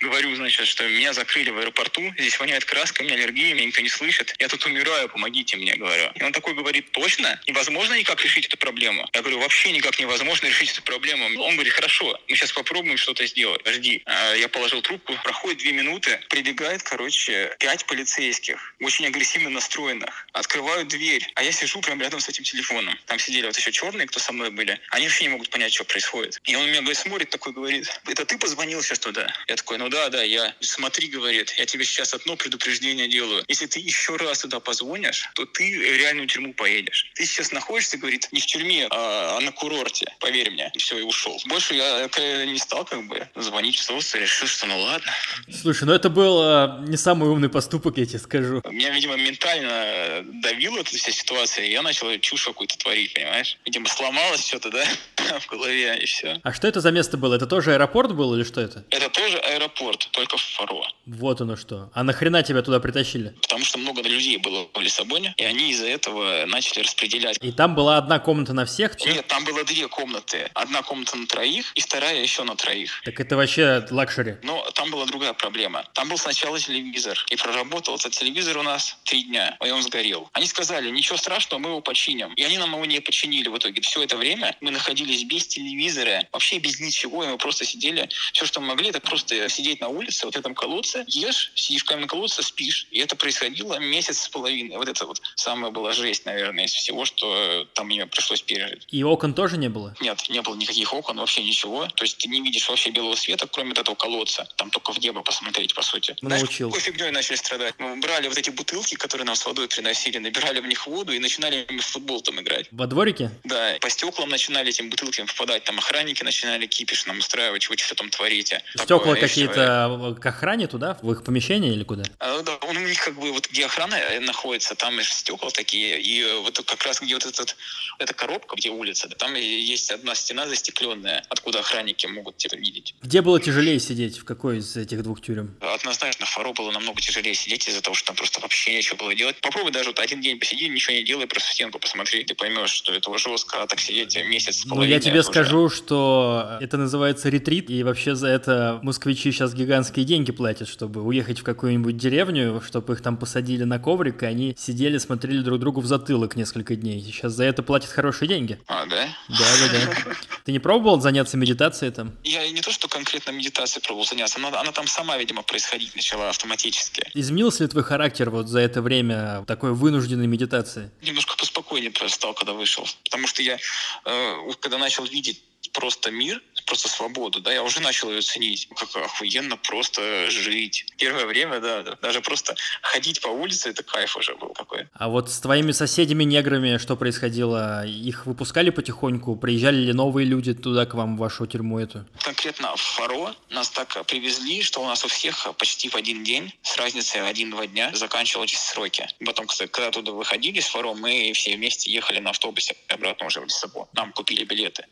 говорю, 0.03 0.35
значит, 0.37 0.67
что 0.67 0.87
меня 0.88 1.12
закрыли 1.12 1.51
в 1.51 1.59
аэропорту, 1.59 2.12
здесь 2.19 2.38
воняет 2.38 2.65
краска, 2.65 3.03
у 3.03 3.05
меня 3.05 3.15
аллергия, 3.15 3.55
меня 3.55 3.67
никто 3.67 3.81
не 3.81 3.88
слышит, 3.88 4.35
я 4.38 4.49
тут 4.49 4.65
умираю, 4.67 5.09
помогите 5.09 5.57
мне, 5.57 5.75
говорю. 5.77 6.11
И 6.15 6.23
он 6.23 6.33
такой 6.33 6.55
говорит, 6.55 6.91
точно? 6.93 7.41
Невозможно 7.47 7.95
никак 7.95 8.23
решить 8.23 8.47
эту 8.47 8.57
проблему? 8.57 9.09
Я 9.12 9.21
говорю, 9.21 9.41
вообще 9.41 9.73
никак 9.73 9.99
невозможно 9.99 10.47
решить 10.47 10.71
эту 10.73 10.83
проблему. 10.83 11.25
Он 11.43 11.55
говорит, 11.55 11.73
хорошо, 11.73 12.19
мы 12.29 12.37
сейчас 12.37 12.53
попробуем 12.53 12.97
что-то 12.97 13.27
сделать. 13.27 13.61
Жди. 13.67 14.03
А 14.07 14.35
я 14.35 14.49
положил 14.49 14.83
трубку, 14.83 15.15
проходит 15.25 15.59
две 15.59 15.73
минуты, 15.73 16.21
прибегает, 16.29 16.83
короче, 16.83 17.55
пять 17.59 17.87
полицейских, 17.87 18.75
очень 18.81 19.07
агрессивно 19.07 19.51
настроенных, 19.51 20.27
открывают 20.33 20.88
дверь, 20.88 21.27
а 21.35 21.43
я 21.43 21.53
сижу 21.53 21.81
прямо 21.81 22.03
рядом 22.03 22.21
с 22.21 22.29
этим 22.29 22.45
телефоном. 22.45 22.99
Там 23.07 23.19
сидели 23.19 23.47
вот 23.47 23.57
еще 23.57 23.73
черные, 23.73 24.07
кто 24.07 24.21
со 24.21 24.33
мной 24.33 24.51
были. 24.51 24.81
Они 24.91 25.07
вообще 25.07 25.25
не 25.25 25.31
могут 25.31 25.51
понять, 25.51 25.73
что 25.73 25.85
происходит. 25.85 26.41
И 26.45 26.57
он 26.57 26.67
меня 26.67 26.81
говорит, 26.81 26.99
смотрит 26.99 27.31
такой, 27.31 27.53
говорит, 27.53 27.88
это 28.07 28.25
ты 28.25 28.38
позвонил 28.38 28.83
сейчас 28.83 28.99
туда? 28.99 29.33
Я 29.47 29.57
такой, 29.57 29.79
ну 29.83 29.88
да, 29.88 30.11
да, 30.11 30.23
я. 30.23 30.55
Смотри, 30.61 31.09
говорит, 31.09 31.55
я 31.59 31.66
тебе 31.66 31.85
сейчас 31.85 32.14
одно 32.14 32.37
предупреждение 32.37 33.09
делаю. 33.09 33.45
Если 33.49 33.66
ты 33.66 33.81
еще 33.81 34.14
раз 34.14 34.38
туда 34.38 34.61
позвонишь, 34.61 35.29
то 35.35 35.45
ты 35.45 35.77
в 35.77 35.99
реальную 35.99 36.29
тюрьму 36.29 36.55
поедешь. 36.55 37.11
Ты 37.14 37.27
сейчас 37.27 37.51
находишься, 37.51 37.99
говорит, 37.99 38.29
не 38.31 38.40
в 38.40 38.47
тюрьме, 38.47 38.87
а, 38.90 39.38
а 39.38 39.40
на 39.40 39.51
курорте. 39.51 40.07
Поверь 40.21 40.53
мне. 40.53 40.71
И 40.73 40.79
все, 40.79 40.99
и 40.99 41.03
ушел. 41.03 41.37
Больше 41.47 41.75
я 41.75 42.09
не 42.45 42.59
стал 42.59 42.85
как 42.85 43.09
бы 43.09 43.29
звонить 43.35 43.75
в 43.75 43.83
СОС, 43.83 44.14
решил, 44.14 44.47
что 44.47 44.66
ну 44.66 44.79
ладно. 44.79 45.11
Слушай, 45.51 45.85
ну 45.85 45.95
это 45.95 46.09
был 46.09 46.40
а, 46.40 46.85
не 46.87 46.97
самый 46.97 47.29
умный 47.29 47.49
поступок, 47.49 47.99
я 47.99 48.07
тебе 48.07 48.21
скажу. 48.21 48.62
Меня, 48.71 48.90
видимо, 48.90 49.16
ментально 49.16 50.23
давила 50.42 50.79
эта 50.79 50.97
вся 50.97 51.11
ситуация, 51.11 51.64
и 51.64 51.73
я 51.73 51.83
начал 51.83 52.07
чушь 52.21 52.45
какую-то 52.45 52.79
творить, 52.79 53.14
понимаешь? 53.14 53.59
Видимо, 53.64 53.88
сломалось 53.88 54.47
что-то, 54.47 54.71
да, 54.71 54.85
в 55.40 55.49
голове, 55.49 55.99
и 56.01 56.07
все. 56.07 56.40
А 56.45 56.53
что 56.53 56.68
это 56.68 56.81
за 56.81 56.92
место 56.92 57.16
было? 57.16 57.35
Это 57.35 57.49
тоже 57.49 57.73
аэропорт 57.75 58.14
был 58.14 58.33
или 58.37 58.45
что 58.45 58.61
это? 58.61 58.85
Это 58.90 59.09
тоже 59.09 59.38
аэропорт, 59.38 59.72
только 59.75 60.37
в 60.37 60.43
Фаро. 60.43 60.87
Вот 61.07 61.41
оно 61.41 61.57
что. 61.57 61.91
А 61.95 62.03
нахрена 62.03 62.43
тебя 62.43 62.63
туда 62.63 62.81
притащили? 62.81 63.35
Потому 63.43 63.65
что 63.65 63.79
много 63.79 64.03
людей 64.03 64.37
было 64.39 64.69
в 64.73 64.81
Лиссабоне, 64.81 65.35
и 65.37 65.45
они 65.45 65.71
из-за 65.71 65.87
этого 65.87 66.45
начали 66.47 66.81
распределять. 66.81 67.39
И 67.41 67.53
там 67.53 67.75
была 67.75 67.99
одна 67.99 68.19
комната 68.19 68.53
на 68.53 68.67
всех? 68.67 68.99
Нет, 69.05 69.27
там 69.27 69.45
было 69.45 69.65
две 69.65 69.89
комнаты. 69.89 70.51
Одна 70.55 70.83
комната 70.83 71.17
на 71.17 71.27
троих, 71.27 71.73
и 71.75 71.81
вторая 71.81 72.21
еще 72.21 72.45
на 72.45 72.57
троих. 72.57 73.03
Так 73.05 73.19
это 73.21 73.37
вообще 73.37 73.85
luxury. 73.90 74.37
Но 74.43 74.63
там 74.75 74.91
была 74.91 75.07
другая 75.07 75.33
проблема. 75.33 75.85
Там 75.95 76.09
был 76.09 76.19
сначала 76.19 76.59
телевизор, 76.59 77.19
и 77.31 77.37
проработал 77.37 77.97
этот 77.97 78.13
телевизор 78.13 78.59
у 78.59 78.63
нас 78.63 78.97
три 79.05 79.25
дня, 79.25 79.57
и 79.65 79.71
он 79.71 79.83
сгорел. 79.83 80.29
Они 80.33 80.47
сказали, 80.47 80.91
ничего 80.91 81.17
страшного, 81.17 81.61
мы 81.61 81.69
его 81.71 81.81
починим. 81.81 82.33
И 82.35 82.43
они 82.43 82.59
нам 82.59 82.73
его 82.75 82.85
не 82.85 83.01
починили 83.01 83.49
в 83.49 83.59
итоге. 83.59 83.81
Все 83.81 84.03
это 84.03 84.17
время 84.17 84.57
мы 84.61 84.71
находились 84.71 85.25
без 85.25 85.47
телевизора, 85.47 86.27
вообще 86.33 86.59
без 86.59 86.81
ничего, 86.81 87.25
и 87.25 87.29
мы 87.29 87.39
просто 87.39 87.65
сидели. 87.65 88.09
Все, 88.33 88.47
что 88.47 88.61
мы 88.61 88.69
могли, 88.69 88.91
это 88.91 89.01
просто 89.01 89.49
сидеть 89.62 89.81
на 89.81 89.88
улице, 89.88 90.27
вот 90.27 90.35
в 90.35 90.38
этом 90.38 90.55
колодце, 90.55 91.05
ешь, 91.07 91.53
сидишь 91.55 91.83
в 91.83 91.85
каменном 91.87 92.09
колодце, 92.09 92.42
спишь. 92.42 92.87
И 92.90 92.98
это 92.98 93.14
происходило 93.14 93.79
месяц 93.79 94.22
с 94.22 94.29
половиной. 94.29 94.77
Вот 94.77 94.88
это 94.88 95.07
вот 95.07 95.22
самая 95.37 95.70
была 95.70 95.92
жесть, 95.92 96.27
наверное, 96.27 96.64
из 96.64 96.72
всего, 96.72 97.05
что 97.05 97.66
там 97.75 97.87
мне 97.87 98.07
пришлось 98.07 98.42
пережить. 98.42 98.87
И 98.88 99.03
окон 99.05 99.35
тоже 99.35 99.57
не 99.57 99.68
было? 99.68 99.94
Нет, 100.01 100.29
не 100.29 100.42
было 100.42 100.57
никаких 100.57 100.92
окон, 100.92 101.18
вообще 101.18 101.42
ничего. 101.42 101.87
То 101.87 102.05
есть 102.05 102.18
ты 102.18 102.29
не 102.29 102.40
видишь 102.40 102.68
вообще 102.68 102.90
белого 102.90 103.14
света, 103.14 103.46
кроме 103.46 103.70
вот 103.70 103.79
этого 103.79 103.94
колодца. 103.94 104.48
Там 104.57 104.70
только 104.70 104.92
в 104.92 104.98
небо 104.98 105.22
посмотреть, 105.22 105.75
по 105.75 105.83
сути. 105.83 106.16
Научил. 106.20 106.70
Знаешь, 106.70 106.75
какой 106.75 106.81
фигней 106.81 107.11
начали 107.11 107.37
страдать? 107.37 107.75
Мы 107.79 107.96
брали 108.01 108.29
вот 108.29 108.38
эти 108.38 108.51
бутылки, 108.51 108.96
которые 108.96 109.25
нам 109.25 109.37
с 109.37 109.46
водой 109.46 109.68
приносили, 109.68 110.18
набирали 110.18 110.61
в 110.61 110.66
них 110.66 110.87
воду 110.87 111.12
и 111.12 111.18
начинали 111.18 111.66
в 111.68 111.83
футбол 111.83 112.20
там 112.20 112.40
играть. 112.40 112.66
Во 112.72 112.87
дворике? 112.87 113.31
Да. 113.44 113.77
По 113.81 113.90
стеклам 113.90 114.29
начинали 114.29 114.70
этим 114.70 114.90
бутылками 114.90 115.27
попадать. 115.27 115.64
Там 115.64 115.79
охранники 115.79 116.25
начинали 116.25 116.66
кипиш 116.66 117.07
нам 117.07 117.18
устраивать, 117.18 117.68
вы 117.68 117.77
что 117.77 117.94
там 117.94 118.11
творите. 118.11 118.62
Стекла 118.77 119.14
какие-то 119.14 119.52
к 119.55 120.27
охране 120.27 120.67
туда? 120.67 120.99
В 121.03 121.12
их 121.12 121.25
помещение 121.25 121.73
или 121.73 121.85
куда? 121.85 122.05
А, 122.19 122.43
да, 122.43 122.59
у 122.69 122.73
них 122.73 123.03
как 123.05 123.15
бы 123.15 123.33
вот 123.33 123.49
где 123.49 123.67
охрана 123.67 123.95
э, 123.95 124.21
находится, 124.21 124.75
там 124.75 125.01
стекла 125.03 125.51
такие, 125.51 126.01
и 126.01 126.25
вот 126.43 126.61
как 126.67 126.85
раз 126.85 127.01
где 127.01 127.15
вот 127.15 127.27
этот, 127.27 127.57
эта 127.99 128.15
коробка, 128.15 128.57
где 128.57 128.71
улица, 128.71 129.09
да, 129.09 129.17
там 129.17 129.35
есть 129.35 129.91
одна 129.91 130.15
стена 130.15 130.47
застекленная, 130.49 131.25
откуда 131.29 131.61
охранники 131.61 132.07
могут 132.07 132.37
тебя 132.37 132.59
видеть. 132.59 132.95
Где 133.03 133.23
было 133.23 133.41
тяжелее 133.41 133.79
сидеть? 133.81 134.19
В 134.19 134.25
какой 134.25 134.59
из 134.59 134.77
этих 134.77 135.03
двух 135.03 135.21
тюрем? 135.21 135.57
Однозначно, 135.61 136.27
Фаро 136.27 136.53
было 136.53 136.71
намного 136.71 137.01
тяжелее 137.01 137.35
сидеть 137.35 137.69
из-за 137.69 137.83
того, 137.83 137.95
что 137.95 138.09
там 138.09 138.17
просто 138.17 138.41
вообще 138.41 138.75
нечего 138.75 138.97
было 138.97 139.15
делать. 139.15 139.37
Попробуй 139.41 139.73
даже 139.73 139.91
вот 139.91 139.99
один 139.99 140.21
день 140.21 140.38
посиди, 140.38 140.69
ничего 140.69 140.95
не 140.95 141.03
делай, 141.03 141.27
просто 141.27 141.51
в 141.51 141.53
стенку 141.53 141.79
посмотри, 141.79 142.25
ты 142.25 142.35
поймешь, 142.35 142.71
что 142.71 142.93
это 142.93 143.17
жестко, 143.19 143.62
а 143.62 143.67
так 143.67 143.81
сидеть 143.81 144.17
месяц 144.27 144.65
Ну, 144.65 144.83
я 144.83 145.01
тебе 145.01 145.23
скажу, 145.23 145.69
что 145.69 146.59
это 146.61 146.77
называется 146.77 147.29
ретрит, 147.29 147.71
и 147.71 147.83
вообще 147.83 148.15
за 148.15 148.29
это 148.29 148.81
москвичи 148.83 149.33
сейчас 149.33 149.41
гигантские 149.50 150.05
деньги 150.05 150.31
платят, 150.31 150.68
чтобы 150.68 151.02
уехать 151.02 151.40
в 151.40 151.42
какую-нибудь 151.42 151.96
деревню, 151.96 152.62
чтобы 152.64 152.94
их 152.94 153.02
там 153.02 153.16
посадили 153.16 153.64
на 153.64 153.78
коврик, 153.78 154.22
и 154.22 154.26
они 154.26 154.55
сидели, 154.57 154.98
смотрели 154.98 155.40
друг 155.40 155.59
другу 155.59 155.81
в 155.81 155.87
затылок 155.87 156.37
несколько 156.37 156.76
дней. 156.76 157.02
Сейчас 157.02 157.33
за 157.33 157.44
это 157.44 157.62
платят 157.62 157.90
хорошие 157.90 158.28
деньги. 158.28 158.61
А, 158.68 158.87
да? 158.87 159.09
Да, 159.28 159.37
да, 159.38 159.68
да. 159.72 160.14
Ты 160.44 160.52
не 160.52 160.61
пробовал 160.61 161.00
заняться 161.00 161.37
медитацией 161.37 161.92
там? 161.92 162.12
Я 162.22 162.48
не 162.50 162.61
то, 162.61 162.70
что 162.70 162.87
конкретно 162.88 163.33
медитацией 163.33 163.83
пробовал 163.83 164.07
заняться, 164.07 164.38
она, 164.38 164.61
она 164.61 164.72
там 164.72 164.87
сама, 164.87 165.18
видимо, 165.18 165.42
происходить 165.42 165.96
начала 165.96 166.28
автоматически. 166.31 167.11
Изменился 167.14 167.64
ли 167.64 167.68
твой 167.68 167.83
характер 167.83 168.31
вот 168.31 168.48
за 168.48 168.61
это 168.61 168.83
время 168.83 169.44
такой 169.46 169.72
вынужденной 169.72 170.26
медитации? 170.26 170.90
Немножко 171.02 171.37
поспокойнее 171.37 171.92
стал, 172.09 172.35
когда 172.35 172.52
вышел. 172.52 172.87
Потому 173.05 173.26
что 173.26 173.42
я, 173.42 173.59
э, 174.05 174.35
когда 174.61 174.78
начал 174.78 175.05
видеть 175.05 175.42
просто 175.72 176.11
мир, 176.11 176.42
просто 176.66 176.88
свободу, 176.88 177.40
да, 177.40 177.53
я 177.53 177.62
уже 177.62 177.81
начал 177.81 178.11
ее 178.11 178.22
ценить, 178.22 178.68
как 178.77 178.94
охуенно 178.96 179.57
просто 179.57 180.31
жить. 180.31 180.87
Первое 180.98 181.27
время, 181.27 181.61
да, 181.61 181.83
да, 181.83 181.96
даже 182.01 182.20
просто 182.20 182.55
ходить 182.83 183.20
по 183.20 183.29
улице, 183.29 183.70
это 183.70 183.83
кайф 183.83 184.16
уже 184.16 184.35
был 184.37 184.48
какой. 184.51 184.88
А 184.94 185.09
вот 185.09 185.31
с 185.31 185.40
твоими 185.40 185.72
соседями-неграми 185.72 186.79
что 186.79 186.96
происходило? 186.96 187.87
Их 187.87 188.27
выпускали 188.27 188.70
потихоньку? 188.70 189.37
Приезжали 189.37 189.77
ли 189.77 189.92
новые 189.92 190.27
люди 190.27 190.55
туда 190.55 190.87
к 190.87 190.94
вам, 190.94 191.16
в 191.16 191.20
вашу 191.20 191.46
тюрьму 191.46 191.79
эту? 191.79 192.05
Конкретно 192.20 192.75
в 192.77 192.81
Фаро 192.81 193.35
нас 193.51 193.70
так 193.70 194.05
привезли, 194.07 194.62
что 194.62 194.83
у 194.83 194.87
нас 194.87 195.05
у 195.05 195.09
всех 195.09 195.46
почти 195.57 195.88
в 195.88 195.94
один 195.94 196.25
день, 196.25 196.53
с 196.62 196.77
разницей 196.77 197.20
один-два 197.27 197.66
дня, 197.66 197.90
заканчивались 197.94 198.59
сроки. 198.59 199.07
Потом, 199.25 199.46
когда 199.46 199.90
туда 199.90 200.12
выходили 200.12 200.61
с 200.61 200.66
Фаро, 200.66 200.94
мы 200.94 201.33
все 201.35 201.57
вместе 201.57 201.90
ехали 201.90 202.18
на 202.18 202.31
автобусе 202.31 202.77
обратно 202.88 203.27
уже 203.27 203.40
в 203.40 203.44
Лиссабон. 203.44 203.87
Нам 203.92 204.12
купили 204.12 204.44
билеты. 204.44 204.87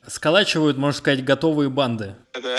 Сколачивают, 0.61 0.77
можно 0.77 0.99
сказать, 0.99 1.25
готовые 1.25 1.70
банды. 1.70 2.16
Да. 2.35 2.59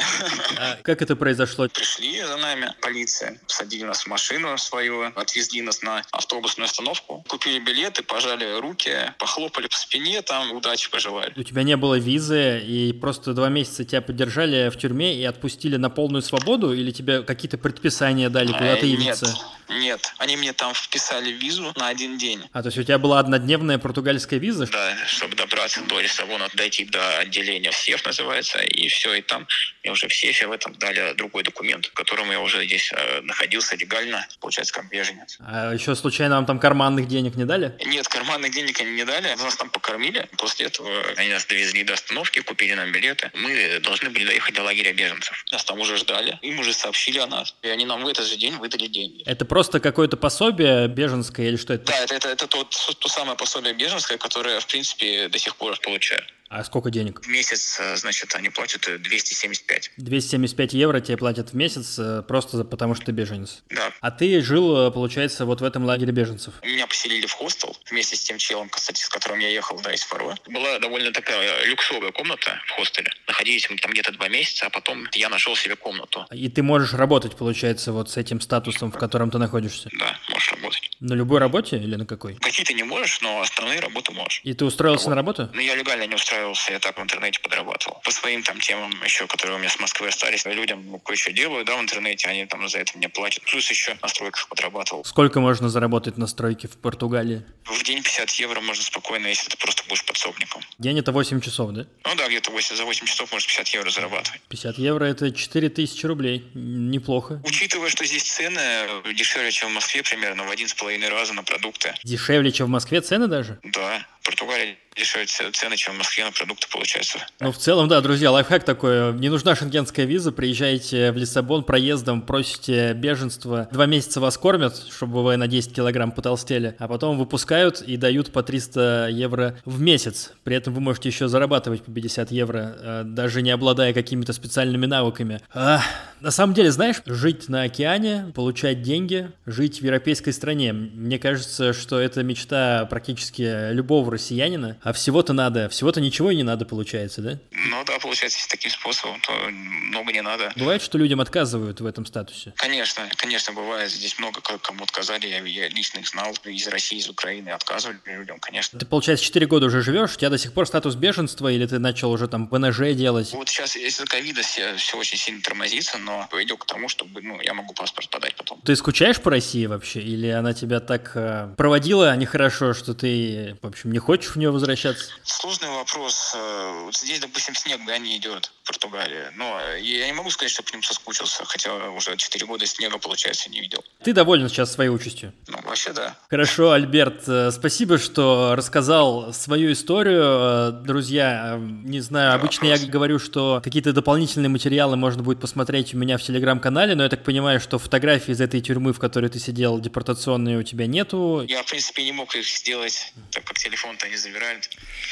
А 0.58 0.76
как 0.82 1.02
это 1.02 1.16
произошло? 1.16 1.68
Пришли 1.70 2.22
за 2.22 2.38
нами 2.38 2.74
полиция, 2.82 3.40
посадили 3.48 3.84
нас 3.84 4.04
в 4.04 4.08
машину 4.08 4.58
свою, 4.58 5.12
отвезли 5.16 5.62
нас 5.62 5.82
на 5.82 6.02
автобусную 6.12 6.66
остановку, 6.66 7.24
купили 7.28 7.60
билеты, 7.60 8.04
пожали 8.04 8.60
руки, 8.60 8.92
похлопали 9.18 9.68
по 9.68 9.78
спине, 9.78 10.22
там 10.22 10.52
удачи 10.52 10.90
пожелали. 10.90 11.34
У 11.36 11.44
тебя 11.44 11.64
не 11.64 11.78
было 11.78 11.98
визы, 11.98 12.60
и 12.60 12.92
просто 12.94 13.34
два 13.34 13.50
месяца 13.50 13.86
тебя 13.86 14.02
поддержали 14.02 14.70
в 14.70 14.78
тюрьме 14.78 15.16
и 15.16 15.24
отпустили 15.24 15.78
на 15.78 15.90
полную 15.90 16.22
свободу, 16.22 16.74
или 16.74 16.92
тебе 16.92 17.24
какие-то 17.24 17.58
предписания 17.58 18.30
дали, 18.30 18.52
куда 18.52 18.76
ты 18.76 18.88
Э, 18.88 18.90
явиться? 18.90 19.28
Нет, 19.28 19.36
нет, 19.80 20.14
они 20.18 20.38
мне 20.38 20.54
там 20.54 20.74
вписали 20.74 21.32
визу 21.32 21.72
на 21.76 21.88
один 21.88 22.18
день. 22.18 22.42
А, 22.52 22.62
то 22.62 22.68
есть 22.68 22.78
у 22.78 22.84
тебя 22.84 22.98
была 22.98 23.20
однодневная 23.20 23.78
португальская 23.78 24.40
виза? 24.40 24.68
Да, 24.68 24.98
чтобы 25.08 25.36
добраться 25.36 25.82
до 25.82 26.00
Лиссабона, 26.00 26.50
дойти 26.54 26.86
до 26.86 27.20
отделения 27.20 27.72
СЕФ 27.72 28.06
называется, 28.06 28.60
и 28.60 28.88
все, 28.90 29.14
и 29.14 29.22
там 29.22 29.48
мне 29.84 29.92
уже 29.92 30.08
в 30.08 30.14
сейфе 30.14 30.48
в 30.48 30.52
этом 30.52 30.74
дали 30.76 31.14
другой 31.14 31.44
документ, 31.44 31.86
в 31.86 31.94
котором 31.94 32.30
я 32.32 32.40
уже 32.40 32.66
здесь 32.66 32.92
э, 32.94 33.22
находился 33.22 33.76
легально, 33.76 34.28
получается, 34.40 34.74
как 34.74 34.90
беженец. 34.90 35.38
А 35.40 35.74
еще 35.74 35.96
случайно 35.96 36.36
вам 36.36 36.46
там 36.46 36.60
карманных 36.60 37.08
денег 37.08 37.36
не 37.36 37.46
дали? 37.46 37.76
Нет, 37.86 38.08
карманных 38.08 38.52
денег 38.52 38.80
они 38.82 38.92
не 38.92 39.06
дали, 39.06 39.36
нас 39.36 39.56
там 39.56 39.70
покормили. 39.70 40.28
После 40.38 40.68
этого 40.68 40.90
они 41.18 41.30
нас 41.30 41.46
довезли 41.46 41.84
до 41.84 41.94
остановки, 41.94 42.42
купили 42.42 42.74
нам 42.74 42.92
билеты. 42.92 43.32
Мы 43.34 43.80
должны 43.80 44.10
были 44.10 44.26
доехать 44.26 44.54
до 44.54 44.64
лагеря 44.64 44.94
беженцев. 44.94 45.46
Нас 45.52 45.64
там 45.64 45.80
уже 45.80 45.98
ждали, 45.98 46.38
им 46.42 46.60
уже 46.60 46.74
сообщили 46.74 47.20
о 47.20 47.28
нас. 47.28 47.56
И 47.62 47.68
они 47.70 47.86
нам 47.86 48.04
в 48.04 48.08
этот 48.08 48.26
же 48.26 48.36
день 48.36 48.58
выдали 48.58 48.88
деньги. 48.88 49.24
Это 49.26 49.46
просто 49.46 49.61
какое-то 49.70 50.18
пособие 50.18 50.88
беженское 50.88 51.48
или 51.48 51.58
что 51.58 51.74
это? 51.74 51.86
Да, 51.86 51.98
это, 52.00 52.16
это, 52.16 52.30
это 52.30 52.48
тот, 52.48 52.70
то 53.00 53.08
самое 53.08 53.38
пособие 53.38 53.74
беженское, 53.74 54.18
которое, 54.18 54.60
в 54.60 54.68
принципе, 54.68 55.28
до 55.28 55.38
сих 55.38 55.56
пор 55.56 55.80
получаю. 55.80 56.24
А 56.52 56.66
сколько 56.66 56.92
денег? 56.92 57.22
В 57.22 57.30
месяц, 57.30 57.80
э, 57.80 57.96
значит, 57.96 58.36
они 58.36 58.50
платят 58.50 58.86
э, 58.90 58.98
275. 58.98 59.92
275 59.96 60.74
евро 60.74 61.00
тебе 61.00 61.16
платят 61.16 61.52
в 61.52 61.54
месяц 61.54 61.98
э, 61.98 62.24
просто 62.28 62.66
потому, 62.66 62.94
что 62.94 63.06
ты 63.06 63.14
беженец. 63.14 63.64
Да. 63.70 63.94
А 64.02 64.12
ты 64.12 64.42
жил, 64.42 64.92
получается, 64.92 65.46
вот 65.46 65.62
в 65.62 65.64
этом 65.64 65.86
лагере 65.86 66.12
беженцев. 66.12 66.56
Меня 66.62 66.88
поселили 66.88 67.26
в 67.26 67.32
хостел 67.32 67.74
вместе 67.90 68.18
с 68.18 68.24
тем 68.24 68.38
челом, 68.38 68.68
кстати, 68.68 69.02
с 69.02 69.08
которым 69.08 69.40
я 69.40 69.48
ехал, 69.48 69.80
да, 69.80 69.94
из 69.94 70.02
Фаро. 70.02 70.36
Была 70.50 70.78
довольно 70.80 71.14
такая 71.14 71.64
люксовая 71.68 72.12
комната 72.12 72.62
в 72.68 72.72
хостеле. 72.72 73.10
Находились 73.28 73.70
мы 73.70 73.78
там 73.78 73.92
где-то 73.92 74.12
два 74.12 74.28
месяца, 74.28 74.66
а 74.66 74.70
потом 74.70 75.08
я 75.14 75.30
нашел 75.30 75.56
себе 75.56 75.78
комнату. 75.78 76.28
И 76.32 76.50
ты 76.50 76.64
можешь 76.64 76.92
работать, 76.92 77.38
получается, 77.38 77.94
вот 77.94 78.10
с 78.10 78.18
этим 78.18 78.42
статусом, 78.42 78.92
в 78.92 78.98
котором 78.98 79.32
ты 79.32 79.38
находишься. 79.38 79.90
Да, 79.98 80.20
можешь 80.28 80.52
работать. 80.52 80.91
На 81.02 81.16
любой 81.16 81.40
работе 81.40 81.78
или 81.78 81.96
на 81.96 82.06
какой? 82.06 82.36
Какие-то 82.36 82.74
не 82.74 82.84
можешь, 82.84 83.22
но 83.22 83.42
основные 83.42 83.80
работы 83.80 84.12
можешь. 84.12 84.42
И 84.44 84.54
ты 84.54 84.66
устроился 84.66 85.06
вот. 85.06 85.10
на 85.10 85.16
работу? 85.16 85.50
Ну, 85.52 85.60
я 85.60 85.74
легально 85.74 86.06
не 86.06 86.14
устроился, 86.14 86.74
я 86.74 86.80
так 86.80 86.96
в 86.96 87.02
интернете 87.02 87.40
подрабатывал. 87.40 88.00
По 88.04 88.12
своим 88.12 88.44
там 88.44 88.60
темам 88.60 88.92
еще, 89.04 89.26
которые 89.26 89.56
у 89.56 89.60
меня 89.60 89.72
с 89.72 89.80
Москвы 89.80 90.10
остались, 90.10 90.46
людям 90.46 90.86
ну, 90.86 91.00
кое-что 91.00 91.32
делаю, 91.32 91.66
да, 91.66 91.76
в 91.76 91.82
интернете, 91.82 92.28
они 92.28 92.46
там 92.46 92.70
за 92.70 92.78
это 92.78 92.96
мне 93.00 93.10
платят. 93.10 93.44
Плюс 93.46 93.68
еще 93.72 93.98
на 94.00 94.08
стройках 94.10 94.48
подрабатывал. 94.48 95.04
Сколько 95.04 95.40
можно 95.40 95.70
заработать 95.70 96.18
на 96.18 96.28
стройке 96.28 96.68
в 96.68 96.78
Португалии? 96.78 97.42
В 97.66 97.84
день 97.84 98.04
50 98.04 98.30
евро 98.34 98.62
можно 98.62 98.84
спокойно, 98.84 99.26
если 99.26 99.50
ты 99.50 99.58
просто 99.58 99.82
будешь 99.88 100.06
подсобником. 100.06 100.62
День 100.78 101.00
это 101.00 101.12
8 101.12 101.42
часов, 101.42 101.72
да? 101.72 101.88
Ну 102.06 102.16
да, 102.16 102.28
где-то 102.28 102.52
8, 102.52 102.76
за 102.76 102.86
8 102.86 103.08
часов 103.08 103.32
можно 103.32 103.48
50 103.48 103.68
евро 103.70 103.90
зарабатывать. 103.90 104.42
50 104.50 104.78
евро 104.78 105.06
это 105.06 105.32
4000 105.32 106.06
рублей, 106.06 106.46
неплохо. 106.54 107.42
Учитывая, 107.44 107.90
что 107.90 108.06
здесь 108.06 108.22
цены 108.22 108.60
э, 108.60 109.14
дешевле, 109.16 109.52
чем 109.52 109.70
в 109.72 109.74
Москве, 109.74 110.04
примерно 110.04 110.44
в 110.44 110.52
1,5 110.52 110.91
и 110.96 111.00
ни 111.00 111.06
на 111.34 111.44
продукты. 111.44 111.94
Дешевле, 112.04 112.52
чем 112.52 112.68
в 112.68 112.70
Москве 112.70 113.02
цены 113.02 113.28
даже? 113.28 113.60
Да. 113.64 114.06
Португалии 114.24 114.78
дешевле 114.96 115.26
цены, 115.26 115.78
чем 115.78 115.96
в 115.96 115.98
Москве 116.00 116.26
на 116.26 116.32
продукты 116.32 116.68
получается. 116.70 117.20
Ну, 117.40 117.52
в 117.52 117.58
целом, 117.58 117.88
да, 117.88 118.02
друзья, 118.02 118.32
лайфхак 118.32 118.64
такой. 118.66 119.14
Не 119.14 119.30
нужна 119.30 119.56
шенгенская 119.56 120.06
виза, 120.06 120.32
приезжаете 120.32 121.12
в 121.12 121.18
Лиссабон 121.18 121.64
проездом, 121.64 122.22
просите 122.22 122.94
беженство. 122.94 123.70
Два 123.72 123.86
месяца 123.86 124.20
вас 124.20 124.38
кормят, 124.38 124.76
чтобы 124.92 125.24
вы 125.24 125.38
на 125.38 125.48
10 125.48 125.74
килограмм 125.74 126.12
потолстели, 126.12 126.76
а 126.78 126.88
потом 126.88 127.18
выпускают 127.18 127.82
и 127.82 127.96
дают 127.96 128.34
по 128.34 128.44
300 128.44 129.10
евро 129.12 129.58
в 129.64 129.80
месяц. 129.80 130.34
При 130.44 130.58
этом 130.58 130.74
вы 130.74 130.82
можете 130.82 131.08
еще 131.08 131.30
зарабатывать 131.30 131.84
по 131.84 131.92
50 131.92 132.32
евро, 132.32 132.76
э, 132.78 133.02
даже 133.06 133.42
не 133.42 133.52
обладая 133.52 133.94
какими-то 133.94 134.34
специальными 134.34 134.88
навыками. 134.88 135.42
А, 135.54 135.82
на 136.20 136.32
самом 136.32 136.54
деле, 136.54 136.70
знаешь, 136.70 137.02
жить 137.06 137.48
на 137.48 137.64
океане, 137.64 138.32
получать 138.36 138.82
деньги, 138.82 139.32
жить 139.46 139.80
в 139.80 139.86
европейской 139.86 140.32
стране, 140.32 140.74
мне 140.74 141.18
кажется, 141.18 141.72
что 141.72 142.00
это 142.00 142.24
мечта 142.24 142.86
практически 142.86 143.72
любого 143.72 144.11
россиянина, 144.12 144.78
а 144.84 144.94
всего-то 144.94 145.34
надо, 145.34 145.70
всего-то 145.70 146.02
ничего 146.02 146.32
и 146.32 146.36
не 146.36 146.44
надо, 146.44 146.66
получается, 146.66 147.22
да? 147.22 147.40
Ну 147.52 147.84
да, 147.86 148.00
получается, 148.00 148.38
если 148.38 148.50
таким 148.50 148.72
способом, 148.72 149.20
то 149.22 149.32
много 149.50 150.12
не 150.12 150.22
надо. 150.22 150.52
Бывает, 150.56 150.82
что 150.82 150.98
людям 150.98 151.22
отказывают 151.22 151.82
в 151.82 151.86
этом 151.86 152.06
статусе. 152.06 152.54
Конечно, 152.58 153.10
конечно, 153.18 153.54
бывает. 153.54 153.92
Здесь 153.92 154.18
много 154.20 154.42
кому 154.42 154.84
отказали. 154.84 155.28
Я, 155.28 155.40
я 155.40 155.70
лично 155.70 156.00
их 156.00 156.08
знал 156.08 156.34
из 156.46 156.68
России, 156.68 157.00
из 157.00 157.10
Украины. 157.10 157.50
Отказывали 157.50 157.98
людям, 158.06 158.40
конечно. 158.40 158.80
Ты, 158.80 158.86
получается, 158.86 159.26
4 159.26 159.46
года 159.48 159.68
уже 159.68 159.82
живешь, 159.82 160.16
у 160.16 160.18
тебя 160.18 160.30
до 160.30 160.38
сих 160.38 160.54
пор 160.54 160.68
статус 160.68 160.96
беженства, 160.96 161.52
или 161.52 161.66
ты 161.66 161.80
начал 161.80 162.12
уже 162.12 162.28
там 162.28 162.48
ПНЖ 162.48 162.94
делать? 162.94 163.34
Вот 163.34 163.50
сейчас 163.50 163.76
из-за 163.76 164.06
ковида 164.06 164.42
все, 164.42 164.76
все 164.76 164.98
очень 164.98 165.18
сильно 165.18 165.42
тормозится, 165.42 165.98
но 165.98 166.28
идет 166.34 166.60
к 166.60 166.66
тому, 166.66 166.90
чтобы 166.90 167.22
ну, 167.22 167.40
я 167.42 167.54
могу 167.54 167.74
паспорт 167.74 168.10
подать 168.10 168.36
потом. 168.36 168.62
Ты 168.62 168.76
скучаешь 168.76 169.20
по 169.22 169.32
России 169.32 169.66
вообще? 169.66 170.02
Или 170.02 170.28
она 170.28 170.54
тебя 170.54 170.80
так 170.80 171.12
э, 171.16 171.54
проводила 171.58 172.16
нехорошо, 172.16 172.74
что 172.74 172.94
ты, 172.94 173.58
в 173.62 173.68
общем, 173.68 173.92
не 173.92 174.00
хочешь 174.02 174.32
в 174.32 174.36
нее 174.38 174.52
возвращаться? 174.52 175.06
Сложный 175.24 175.70
вопрос. 175.70 176.34
Э, 176.36 176.82
Вот 176.86 176.96
здесь, 176.96 177.20
допустим, 177.20 177.56
снег, 177.56 177.80
да, 177.86 177.98
не 177.98 178.18
идет 178.18 178.52
в 178.64 178.68
Португалии. 178.68 179.26
Но 179.36 179.60
я 179.80 180.08
не 180.08 180.14
могу 180.14 180.30
сказать, 180.32 180.52
что 180.52 180.64
по 180.64 180.72
ним 180.74 180.84
соскучился, 180.84 181.46
хотя 181.46 181.74
уже 181.92 182.16
4 182.18 182.46
года 182.46 182.66
снега, 182.66 182.98
получается, 182.98 183.50
не 183.50 183.62
видел. 183.62 183.84
Ты 184.04 184.14
доволен 184.14 184.50
сейчас 184.50 184.72
своей 184.74 184.90
участью? 184.90 185.34
Ну, 185.48 185.60
вообще, 185.64 185.94
да. 185.94 186.16
Хорошо, 186.30 186.72
Альберт, 186.72 187.24
э, 187.28 187.52
спасибо, 187.52 187.98
что 187.98 188.56
рассказал 188.56 189.34
свою 189.34 189.72
историю. 189.72 190.24
Э, 190.24 190.72
Друзья, 190.72 191.56
э, 191.56 191.60
не 191.60 192.00
знаю, 192.02 192.34
обычно 192.36 192.66
я 192.66 192.78
говорю, 192.78 193.20
что 193.20 193.62
какие-то 193.64 193.94
дополнительные 193.94 194.50
материалы 194.50 194.96
можно 194.98 195.24
будет 195.24 195.40
посмотреть 195.40 195.94
у 195.94 195.98
меня 195.98 196.18
в 196.18 196.24
телеграм-канале, 196.24 196.96
но 196.96 197.04
я 197.04 197.10
так 197.10 197.24
понимаю, 197.24 197.60
что 197.60 197.78
фотографий 197.80 198.32
из 198.32 198.42
этой 198.42 198.62
тюрьмы, 198.62 198.94
в 198.94 199.00
которой 199.00 199.30
ты 199.30 199.40
сидел, 199.40 199.80
депортационные 199.80 200.58
у 200.58 200.64
тебя 200.64 200.88
нету. 200.88 201.46
Я, 201.48 201.64
в 201.64 201.66
принципе, 201.68 202.04
не 202.04 202.12
мог 202.12 202.36
их 202.36 202.46
сделать, 202.48 203.14
так 203.32 203.44
как 203.44 203.58
телефон-то 203.92 204.08
они 204.08 204.16
забирали. 204.16 204.60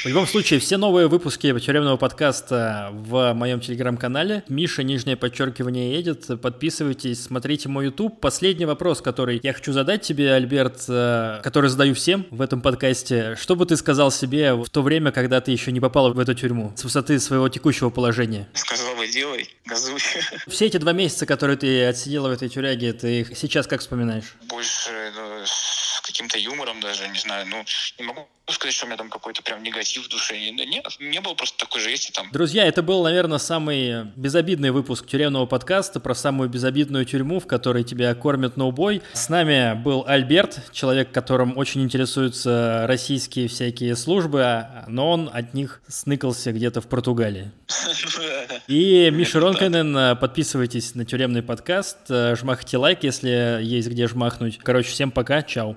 В 0.02 0.06
любом 0.06 0.26
случае, 0.26 0.60
все 0.60 0.76
новые 0.76 1.08
выпуски 1.08 1.58
тюремного 1.58 1.96
подкаста 1.96 2.90
в 2.92 3.32
моем 3.34 3.60
телеграм-канале. 3.60 4.42
Миша, 4.48 4.82
нижнее 4.82 5.16
подчеркивание, 5.16 5.92
едет. 5.92 6.40
Подписывайтесь, 6.40 7.24
смотрите 7.24 7.68
мой 7.68 7.86
YouTube. 7.86 8.20
Последний 8.20 8.66
вопрос, 8.66 9.00
который 9.00 9.40
я 9.42 9.52
хочу 9.52 9.72
задать 9.72 10.02
тебе, 10.02 10.32
Альберт, 10.32 10.84
э, 10.88 11.40
который 11.42 11.68
задаю 11.70 11.94
всем 11.94 12.26
в 12.30 12.40
этом 12.40 12.62
подкасте. 12.62 13.36
Что 13.40 13.56
бы 13.56 13.66
ты 13.66 13.76
сказал 13.76 14.10
себе 14.10 14.54
в 14.54 14.68
то 14.68 14.82
время, 14.82 15.12
когда 15.12 15.40
ты 15.40 15.50
еще 15.50 15.72
не 15.72 15.80
попал 15.80 16.12
в 16.12 16.18
эту 16.18 16.34
тюрьму, 16.34 16.72
с 16.76 16.84
высоты 16.84 17.18
своего 17.20 17.48
текущего 17.48 17.90
положения? 17.90 18.48
Сказал 18.54 18.96
бы, 18.96 19.06
делай, 19.08 19.48
газуй. 19.66 20.00
Все 20.48 20.66
эти 20.66 20.78
два 20.78 20.92
месяца, 20.92 21.26
которые 21.26 21.56
ты 21.56 21.84
отсидела 21.84 22.28
в 22.28 22.32
этой 22.32 22.48
тюряге, 22.48 22.92
ты 22.92 23.20
их 23.20 23.36
сейчас 23.36 23.66
как 23.66 23.80
вспоминаешь? 23.80 24.34
Больше 24.48 24.90
ну, 25.14 25.42
с 25.44 26.00
каким-то 26.02 26.38
юмором 26.38 26.80
даже, 26.80 27.08
не 27.08 27.18
знаю. 27.18 27.46
Ну, 27.46 27.64
не 27.98 28.04
могу 28.04 28.28
сказать, 28.52 28.74
что 28.74 28.86
у 28.86 28.88
меня 28.88 28.96
там 28.96 29.08
какой-то 29.10 29.42
прям 29.42 29.62
негатив 29.62 30.06
в 30.06 30.08
душе. 30.08 30.38
Нет, 30.50 30.86
не 30.98 31.20
было 31.20 31.34
просто 31.34 31.58
такой 31.58 31.80
жести 31.80 32.10
там. 32.12 32.28
Друзья, 32.32 32.64
это 32.64 32.82
был, 32.82 33.02
наверное, 33.02 33.38
самый 33.38 34.04
безобидный 34.16 34.70
выпуск 34.70 35.06
тюремного 35.06 35.46
подкаста 35.46 36.00
про 36.00 36.14
самую 36.14 36.48
безобидную 36.48 37.04
тюрьму, 37.04 37.40
в 37.40 37.46
которой 37.46 37.84
тебя 37.84 38.14
кормят 38.14 38.56
на 38.56 38.66
убой. 38.66 39.02
С 39.12 39.28
нами 39.28 39.74
был 39.74 40.04
Альберт, 40.06 40.60
человек, 40.72 41.12
которым 41.12 41.56
очень 41.56 41.82
интересуются 41.82 42.84
российские 42.86 43.48
всякие 43.48 43.96
службы, 43.96 44.42
а- 44.42 44.84
но 44.88 45.10
он 45.10 45.30
от 45.32 45.54
них 45.54 45.80
сныкался 45.88 46.52
где-то 46.52 46.80
в 46.80 46.86
Португалии. 46.88 47.50
И 48.68 49.10
Миша 49.10 49.40
Ронканен, 49.40 50.16
подписывайтесь 50.18 50.94
на 50.94 51.04
тюремный 51.04 51.42
подкаст, 51.42 51.98
э, 52.08 52.36
жмахайте 52.36 52.76
лайк, 52.76 53.02
если 53.02 53.60
есть 53.62 53.88
где 53.88 54.06
жмахнуть. 54.06 54.58
Короче, 54.62 54.90
всем 54.90 55.10
пока, 55.10 55.42
чао. 55.42 55.76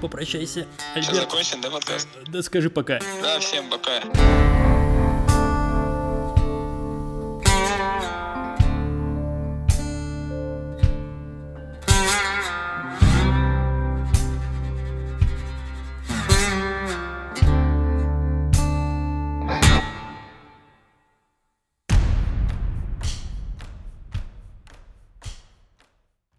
Попрощайся, 0.00 0.66
Все 0.92 1.10
Альберт. 1.10 1.30
закончен, 1.30 1.60
да, 1.60 1.70
подкаст? 1.70 2.08
Да 2.28 2.42
скажи 2.42 2.70
пока. 2.70 2.98
Да, 3.22 3.38
всем 3.40 3.68
пока. 3.68 4.00